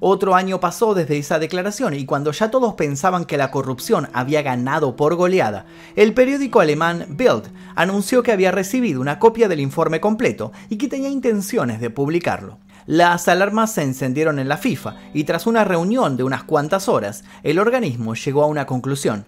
Otro 0.00 0.34
año 0.34 0.60
pasó 0.60 0.94
desde 0.94 1.18
esa 1.18 1.38
declaración 1.38 1.92
y 1.92 2.06
cuando 2.06 2.32
ya 2.32 2.50
todos 2.50 2.72
pensaban 2.72 3.26
que 3.26 3.36
la 3.36 3.50
corrupción 3.50 4.08
había 4.14 4.40
ganado 4.40 4.96
por 4.96 5.14
goleada, 5.14 5.66
el 5.94 6.14
periódico 6.14 6.60
alemán 6.60 7.04
Bild 7.10 7.52
anunció 7.74 8.22
que 8.22 8.32
había 8.32 8.52
recibido 8.52 8.98
una 8.98 9.18
copia 9.18 9.46
del 9.46 9.60
informe 9.60 10.00
completo 10.00 10.52
y 10.70 10.78
que 10.78 10.88
tenía 10.88 11.10
intenciones 11.10 11.82
de 11.82 11.90
publicarlo. 11.90 12.56
Las 12.86 13.28
alarmas 13.28 13.74
se 13.74 13.82
encendieron 13.82 14.38
en 14.38 14.48
la 14.48 14.56
FIFA 14.56 14.96
y 15.12 15.24
tras 15.24 15.46
una 15.46 15.64
reunión 15.64 16.16
de 16.16 16.22
unas 16.22 16.44
cuantas 16.44 16.88
horas, 16.88 17.24
el 17.42 17.58
organismo 17.58 18.14
llegó 18.14 18.42
a 18.42 18.46
una 18.46 18.64
conclusión 18.64 19.26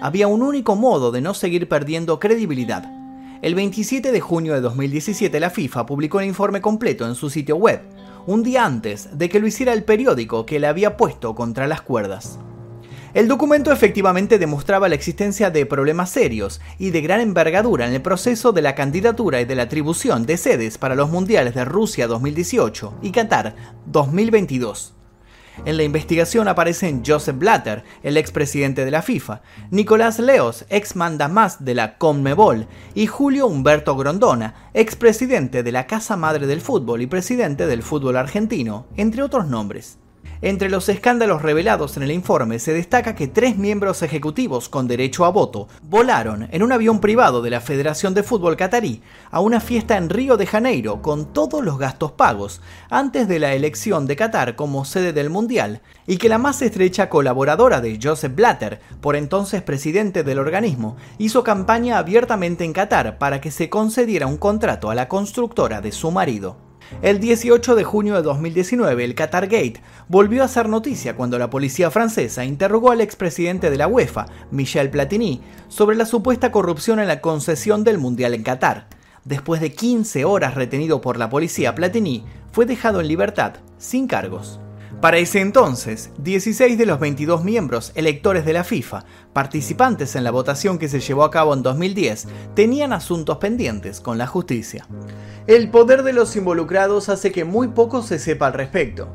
había 0.00 0.28
un 0.28 0.42
único 0.42 0.76
modo 0.76 1.10
de 1.10 1.20
no 1.20 1.34
seguir 1.34 1.68
perdiendo 1.68 2.20
credibilidad. 2.20 2.92
El 3.42 3.54
27 3.54 4.12
de 4.12 4.20
junio 4.20 4.54
de 4.54 4.60
2017 4.60 5.38
la 5.40 5.50
FIFA 5.50 5.86
publicó 5.86 6.20
el 6.20 6.26
informe 6.26 6.60
completo 6.60 7.06
en 7.06 7.14
su 7.14 7.30
sitio 7.30 7.56
web, 7.56 7.82
un 8.26 8.42
día 8.42 8.64
antes 8.64 9.16
de 9.16 9.28
que 9.28 9.40
lo 9.40 9.46
hiciera 9.46 9.72
el 9.72 9.84
periódico 9.84 10.44
que 10.44 10.58
le 10.58 10.66
había 10.66 10.96
puesto 10.96 11.34
contra 11.34 11.66
las 11.66 11.80
cuerdas. 11.82 12.38
El 13.14 13.26
documento 13.26 13.72
efectivamente 13.72 14.38
demostraba 14.38 14.88
la 14.88 14.94
existencia 14.94 15.50
de 15.50 15.64
problemas 15.66 16.10
serios 16.10 16.60
y 16.78 16.90
de 16.90 17.00
gran 17.00 17.20
envergadura 17.20 17.86
en 17.86 17.94
el 17.94 18.02
proceso 18.02 18.52
de 18.52 18.62
la 18.62 18.74
candidatura 18.74 19.40
y 19.40 19.46
de 19.46 19.54
la 19.54 19.62
atribución 19.62 20.26
de 20.26 20.36
sedes 20.36 20.76
para 20.76 20.94
los 20.94 21.08
Mundiales 21.08 21.54
de 21.54 21.64
Rusia 21.64 22.06
2018 22.06 22.98
y 23.02 23.10
Qatar 23.10 23.54
2022. 23.86 24.97
En 25.64 25.76
la 25.76 25.82
investigación 25.82 26.48
aparecen 26.48 27.02
Joseph 27.04 27.36
Blatter, 27.36 27.84
el 28.02 28.16
expresidente 28.16 28.84
de 28.84 28.90
la 28.90 29.02
FIFA, 29.02 29.42
Nicolás 29.70 30.18
Leos, 30.18 30.64
ex 30.70 30.96
mandamás 30.96 31.64
de 31.64 31.74
la 31.74 31.98
CONMEBOL, 31.98 32.66
y 32.94 33.06
Julio 33.06 33.46
Humberto 33.46 33.96
Grondona, 33.96 34.70
expresidente 34.74 35.62
de 35.62 35.72
la 35.72 35.86
Casa 35.86 36.16
Madre 36.16 36.46
del 36.46 36.60
Fútbol 36.60 37.02
y 37.02 37.06
presidente 37.06 37.66
del 37.66 37.82
fútbol 37.82 38.16
argentino, 38.16 38.86
entre 38.96 39.22
otros 39.22 39.46
nombres. 39.46 39.98
Entre 40.40 40.68
los 40.68 40.88
escándalos 40.88 41.42
revelados 41.42 41.96
en 41.96 42.04
el 42.04 42.12
informe 42.12 42.60
se 42.60 42.72
destaca 42.72 43.16
que 43.16 43.26
tres 43.26 43.56
miembros 43.56 44.02
ejecutivos 44.02 44.68
con 44.68 44.86
derecho 44.86 45.24
a 45.24 45.30
voto 45.30 45.66
volaron 45.82 46.48
en 46.52 46.62
un 46.62 46.70
avión 46.70 47.00
privado 47.00 47.42
de 47.42 47.50
la 47.50 47.60
Federación 47.60 48.14
de 48.14 48.22
Fútbol 48.22 48.56
Catarí 48.56 49.02
a 49.32 49.40
una 49.40 49.60
fiesta 49.60 49.96
en 49.96 50.08
Río 50.08 50.36
de 50.36 50.46
Janeiro 50.46 51.02
con 51.02 51.32
todos 51.32 51.64
los 51.64 51.76
gastos 51.76 52.12
pagos 52.12 52.60
antes 52.88 53.26
de 53.26 53.40
la 53.40 53.54
elección 53.54 54.06
de 54.06 54.14
Qatar 54.14 54.54
como 54.54 54.84
sede 54.84 55.12
del 55.12 55.28
Mundial 55.28 55.80
y 56.06 56.18
que 56.18 56.28
la 56.28 56.38
más 56.38 56.62
estrecha 56.62 57.08
colaboradora 57.08 57.80
de 57.80 57.98
Joseph 58.00 58.36
Blatter, 58.36 58.80
por 59.00 59.16
entonces 59.16 59.62
presidente 59.62 60.22
del 60.22 60.38
organismo, 60.38 60.96
hizo 61.18 61.42
campaña 61.42 61.98
abiertamente 61.98 62.64
en 62.64 62.72
Qatar 62.72 63.18
para 63.18 63.40
que 63.40 63.50
se 63.50 63.68
concediera 63.68 64.28
un 64.28 64.36
contrato 64.36 64.88
a 64.88 64.94
la 64.94 65.08
constructora 65.08 65.80
de 65.80 65.90
su 65.90 66.12
marido. 66.12 66.67
El 67.02 67.20
18 67.20 67.74
de 67.74 67.84
junio 67.84 68.14
de 68.14 68.22
2019, 68.22 69.04
el 69.04 69.14
Qatar 69.14 69.44
Gate 69.44 69.80
volvió 70.08 70.42
a 70.42 70.48
ser 70.48 70.68
noticia 70.68 71.14
cuando 71.14 71.38
la 71.38 71.50
policía 71.50 71.90
francesa 71.90 72.44
interrogó 72.44 72.90
al 72.90 73.00
expresidente 73.00 73.70
de 73.70 73.76
la 73.76 73.86
UEFA, 73.86 74.26
Michel 74.50 74.90
Platini, 74.90 75.40
sobre 75.68 75.96
la 75.96 76.06
supuesta 76.06 76.50
corrupción 76.50 76.98
en 76.98 77.08
la 77.08 77.20
concesión 77.20 77.84
del 77.84 77.98
Mundial 77.98 78.34
en 78.34 78.42
Qatar. 78.42 78.88
Después 79.24 79.60
de 79.60 79.72
15 79.72 80.24
horas 80.24 80.54
retenido 80.54 81.00
por 81.00 81.18
la 81.18 81.28
policía, 81.28 81.74
Platini 81.74 82.24
fue 82.52 82.66
dejado 82.66 83.00
en 83.00 83.08
libertad, 83.08 83.54
sin 83.76 84.06
cargos. 84.06 84.58
Para 85.00 85.18
ese 85.18 85.40
entonces, 85.40 86.10
16 86.18 86.76
de 86.76 86.84
los 86.84 86.98
22 86.98 87.44
miembros 87.44 87.92
electores 87.94 88.44
de 88.44 88.52
la 88.52 88.64
FIFA, 88.64 89.04
participantes 89.32 90.16
en 90.16 90.24
la 90.24 90.32
votación 90.32 90.76
que 90.76 90.88
se 90.88 90.98
llevó 90.98 91.22
a 91.22 91.30
cabo 91.30 91.54
en 91.54 91.62
2010, 91.62 92.26
tenían 92.54 92.92
asuntos 92.92 93.36
pendientes 93.36 94.00
con 94.00 94.18
la 94.18 94.26
justicia. 94.26 94.88
El 95.46 95.70
poder 95.70 96.02
de 96.02 96.12
los 96.12 96.34
involucrados 96.34 97.08
hace 97.10 97.30
que 97.30 97.44
muy 97.44 97.68
poco 97.68 98.02
se 98.02 98.18
sepa 98.18 98.48
al 98.48 98.54
respecto. 98.54 99.08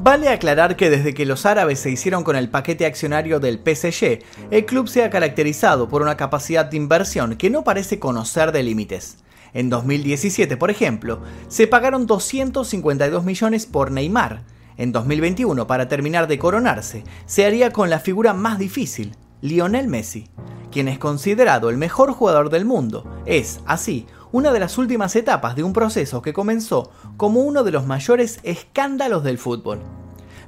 Vale 0.00 0.28
aclarar 0.28 0.74
que 0.74 0.90
desde 0.90 1.14
que 1.14 1.26
los 1.26 1.46
árabes 1.46 1.78
se 1.78 1.90
hicieron 1.90 2.24
con 2.24 2.34
el 2.34 2.50
paquete 2.50 2.84
accionario 2.84 3.38
del 3.38 3.60
PSG, 3.64 4.18
el 4.50 4.66
club 4.66 4.88
se 4.88 5.04
ha 5.04 5.10
caracterizado 5.10 5.88
por 5.88 6.02
una 6.02 6.16
capacidad 6.16 6.64
de 6.64 6.76
inversión 6.76 7.36
que 7.36 7.48
no 7.48 7.62
parece 7.62 8.00
conocer 8.00 8.50
de 8.50 8.64
límites. 8.64 9.18
En 9.54 9.70
2017, 9.70 10.56
por 10.56 10.70
ejemplo, 10.70 11.20
se 11.48 11.66
pagaron 11.66 12.06
252 12.06 13.24
millones 13.24 13.66
por 13.66 13.90
Neymar. 13.90 14.42
En 14.76 14.92
2021, 14.92 15.66
para 15.66 15.88
terminar 15.88 16.28
de 16.28 16.38
coronarse, 16.38 17.04
se 17.26 17.44
haría 17.44 17.72
con 17.72 17.90
la 17.90 17.98
figura 17.98 18.34
más 18.34 18.58
difícil, 18.58 19.16
Lionel 19.40 19.88
Messi, 19.88 20.28
quien 20.70 20.88
es 20.88 20.98
considerado 20.98 21.70
el 21.70 21.76
mejor 21.76 22.12
jugador 22.12 22.50
del 22.50 22.64
mundo. 22.64 23.22
Es, 23.26 23.60
así, 23.66 24.06
una 24.30 24.52
de 24.52 24.60
las 24.60 24.76
últimas 24.78 25.16
etapas 25.16 25.56
de 25.56 25.62
un 25.62 25.72
proceso 25.72 26.22
que 26.22 26.32
comenzó 26.32 26.90
como 27.16 27.40
uno 27.40 27.64
de 27.64 27.70
los 27.70 27.86
mayores 27.86 28.40
escándalos 28.42 29.24
del 29.24 29.38
fútbol. 29.38 29.80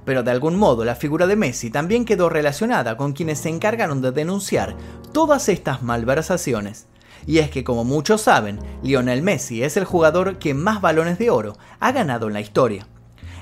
Pero 0.05 0.23
de 0.23 0.31
algún 0.31 0.57
modo 0.57 0.85
la 0.85 0.95
figura 0.95 1.27
de 1.27 1.37
Messi 1.37 1.71
también 1.71 2.05
quedó 2.05 2.29
relacionada 2.29 2.97
con 2.97 3.13
quienes 3.13 3.39
se 3.39 3.49
encargaron 3.49 4.03
de 4.03 4.13
denunciar 4.13 4.77
todas 5.13 5.49
estas 5.49 5.83
malversaciones. 5.83 6.87
Y 7.27 7.39
es 7.39 7.51
que 7.51 7.65
como 7.65 7.85
muchos 7.85 8.23
saben, 8.23 8.59
Lionel 8.83 9.23
Messi 9.23 9.63
es 9.63 9.77
el 9.77 9.85
jugador 9.85 10.39
que 10.39 10.55
más 10.55 10.81
balones 10.81 11.19
de 11.19 11.31
oro 11.31 11.57
ha 11.79 11.93
ganado 11.93 12.29
en 12.29 12.35
la 12.35 12.41
historia. 12.41 12.87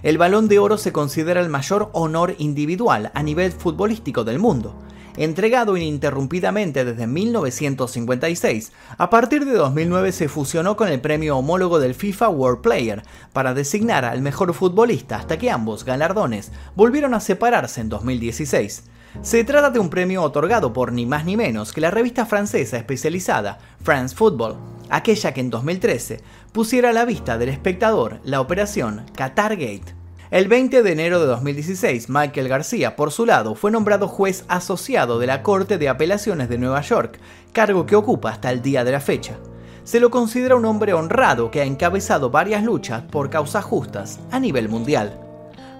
El 0.02 0.18
balón 0.18 0.48
de 0.48 0.58
oro 0.58 0.78
se 0.78 0.92
considera 0.92 1.40
el 1.40 1.48
mayor 1.48 1.90
honor 1.92 2.34
individual 2.38 3.10
a 3.14 3.22
nivel 3.22 3.50
futbolístico 3.50 4.22
del 4.22 4.38
mundo, 4.38 4.74
entregado 5.16 5.76
ininterrumpidamente 5.76 6.84
desde 6.84 7.06
1956. 7.06 8.72
A 8.96 9.10
partir 9.10 9.44
de 9.44 9.52
2009 9.52 10.12
se 10.12 10.28
fusionó 10.28 10.76
con 10.76 10.88
el 10.88 11.00
premio 11.00 11.36
homólogo 11.36 11.80
del 11.80 11.94
FIFA 11.94 12.28
World 12.28 12.60
Player 12.60 13.02
para 13.32 13.54
designar 13.54 14.04
al 14.04 14.22
mejor 14.22 14.54
futbolista 14.54 15.16
hasta 15.16 15.38
que 15.38 15.50
ambos 15.50 15.84
galardones 15.84 16.52
volvieron 16.76 17.14
a 17.14 17.20
separarse 17.20 17.80
en 17.80 17.88
2016. 17.88 18.84
Se 19.22 19.42
trata 19.44 19.70
de 19.70 19.78
un 19.78 19.90
premio 19.90 20.22
otorgado 20.22 20.72
por 20.72 20.92
ni 20.92 21.06
más 21.06 21.24
ni 21.24 21.36
menos 21.36 21.72
que 21.72 21.80
la 21.80 21.90
revista 21.90 22.26
francesa 22.26 22.76
especializada 22.76 23.58
France 23.82 24.14
Football, 24.14 24.56
aquella 24.90 25.32
que 25.34 25.40
en 25.40 25.50
2013 25.50 26.20
pusiera 26.52 26.90
a 26.90 26.92
la 26.92 27.04
vista 27.04 27.38
del 27.38 27.48
espectador 27.48 28.20
la 28.24 28.40
operación 28.40 29.04
Qatar 29.16 29.56
Gate. 29.56 29.94
El 30.30 30.46
20 30.46 30.82
de 30.82 30.92
enero 30.92 31.20
de 31.20 31.26
2016, 31.26 32.10
Michael 32.10 32.48
García, 32.48 32.96
por 32.96 33.12
su 33.12 33.24
lado, 33.24 33.54
fue 33.54 33.70
nombrado 33.70 34.08
juez 34.08 34.44
asociado 34.48 35.18
de 35.18 35.26
la 35.26 35.42
Corte 35.42 35.78
de 35.78 35.88
Apelaciones 35.88 36.50
de 36.50 36.58
Nueva 36.58 36.82
York, 36.82 37.18
cargo 37.54 37.86
que 37.86 37.96
ocupa 37.96 38.30
hasta 38.30 38.50
el 38.50 38.60
día 38.60 38.84
de 38.84 38.92
la 38.92 39.00
fecha. 39.00 39.38
Se 39.84 40.00
lo 40.00 40.10
considera 40.10 40.54
un 40.54 40.66
hombre 40.66 40.92
honrado 40.92 41.50
que 41.50 41.62
ha 41.62 41.64
encabezado 41.64 42.28
varias 42.28 42.62
luchas 42.62 43.04
por 43.04 43.30
causas 43.30 43.64
justas 43.64 44.20
a 44.30 44.38
nivel 44.38 44.68
mundial. 44.68 45.27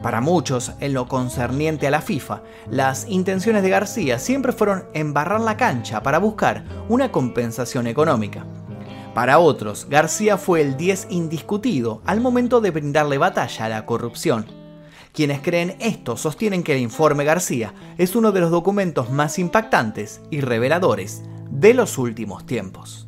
Para 0.03 0.21
muchos, 0.21 0.73
en 0.79 0.95
lo 0.95 1.09
concerniente 1.09 1.89
a 1.89 1.91
la 1.91 2.01
FIFA, 2.01 2.43
las 2.71 3.09
intenciones 3.09 3.65
de 3.65 3.71
García 3.71 4.19
siempre 4.21 4.53
fueron 4.53 4.85
embarrar 4.95 5.41
la 5.41 5.57
cancha 5.57 6.03
para 6.03 6.19
buscar 6.19 6.65
una 6.89 7.11
compensación 7.11 7.89
económica. 7.89 8.47
Para 9.13 9.41
otros, 9.41 9.89
García 9.91 10.39
fue 10.39 10.61
el 10.61 10.77
10 10.77 11.09
indiscutido 11.11 12.01
al 12.07 12.21
momento 12.21 12.61
de 12.61 12.71
brindarle 12.71 13.19
batalla 13.19 13.65
a 13.65 13.69
la 13.69 13.87
corrupción. 13.87 14.47
Quienes 15.13 15.41
creen 15.41 15.75
esto 15.81 16.17
sostienen 16.17 16.63
que 16.63 16.75
el 16.75 16.81
informe 16.81 17.25
García 17.25 17.75
es 17.97 18.15
uno 18.15 18.31
de 18.31 18.41
los 18.41 18.53
documentos 18.53 19.11
más 19.11 19.41
impactantes 19.41 20.21
y 20.31 20.43
reveladores 20.43 21.25
de 21.51 21.75
los 21.75 21.99
últimos 21.99 22.47
tiempos. 22.47 23.08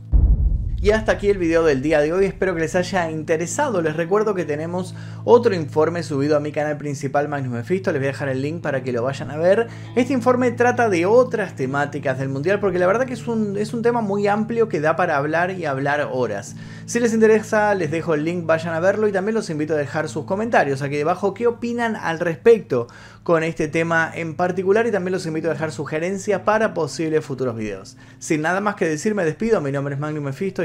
Y 0.83 0.93
hasta 0.93 1.12
aquí 1.12 1.29
el 1.29 1.37
video 1.37 1.62
del 1.62 1.83
día 1.83 2.01
de 2.01 2.11
hoy, 2.11 2.25
espero 2.25 2.55
que 2.55 2.62
les 2.62 2.75
haya 2.75 3.11
interesado. 3.11 3.83
Les 3.83 3.97
recuerdo 3.97 4.35
que 4.35 4.47
tenemos 4.47 4.95
otro 5.25 5.55
informe 5.55 6.03
subido 6.03 6.38
a 6.38 6.40
mi 6.40 6.53
canal 6.53 6.79
principal 6.79 7.29
Magnus 7.29 7.53
Mephisto, 7.53 7.93
les 7.93 8.01
voy 8.01 8.09
a 8.09 8.12
dejar 8.12 8.31
el 8.31 8.40
link 8.40 8.62
para 8.62 8.83
que 8.83 8.90
lo 8.90 9.03
vayan 9.03 9.31
a 9.31 9.37
ver. 9.37 9.69
Este 9.95 10.14
informe 10.14 10.53
trata 10.53 10.88
de 10.88 11.05
otras 11.05 11.55
temáticas 11.55 12.19
del 12.19 12.31
Mundial 12.31 12.61
porque 12.61 12.79
la 12.79 12.87
verdad 12.87 13.05
que 13.05 13.12
es 13.12 13.27
un, 13.29 13.59
es 13.59 13.75
un 13.75 13.83
tema 13.83 14.01
muy 14.01 14.27
amplio 14.27 14.71
que 14.71 14.81
da 14.81 14.97
para 14.97 15.19
hablar 15.19 15.51
y 15.51 15.66
hablar 15.66 16.09
horas. 16.11 16.57
Si 16.87 16.99
les 16.99 17.12
interesa, 17.12 17.75
les 17.75 17.90
dejo 17.90 18.14
el 18.14 18.25
link, 18.25 18.47
vayan 18.47 18.73
a 18.73 18.81
verlo 18.81 19.07
y 19.07 19.12
también 19.12 19.35
los 19.35 19.51
invito 19.51 19.75
a 19.75 19.77
dejar 19.77 20.09
sus 20.09 20.25
comentarios 20.25 20.81
aquí 20.81 20.97
debajo 20.97 21.35
qué 21.35 21.47
opinan 21.47 21.95
al 21.95 22.21
respecto 22.21 22.88
con 23.23 23.45
este 23.45 23.69
tema 23.69 24.11
en 24.14 24.35
particular 24.35 24.87
y 24.87 24.90
también 24.90 25.12
los 25.12 25.27
invito 25.27 25.49
a 25.49 25.53
dejar 25.53 25.73
sugerencias 25.73 26.40
para 26.40 26.73
posibles 26.73 27.23
futuros 27.23 27.55
videos. 27.55 27.99
Sin 28.19 28.40
nada 28.40 28.62
más 28.62 28.77
que 28.77 28.88
decir, 28.88 29.14
me 29.14 29.27
despido, 29.27 29.61
mi 29.61 29.73
nombre 29.73 29.95
es 29.95 30.01
Magnum 30.01 30.25
Mephisto 30.25 30.64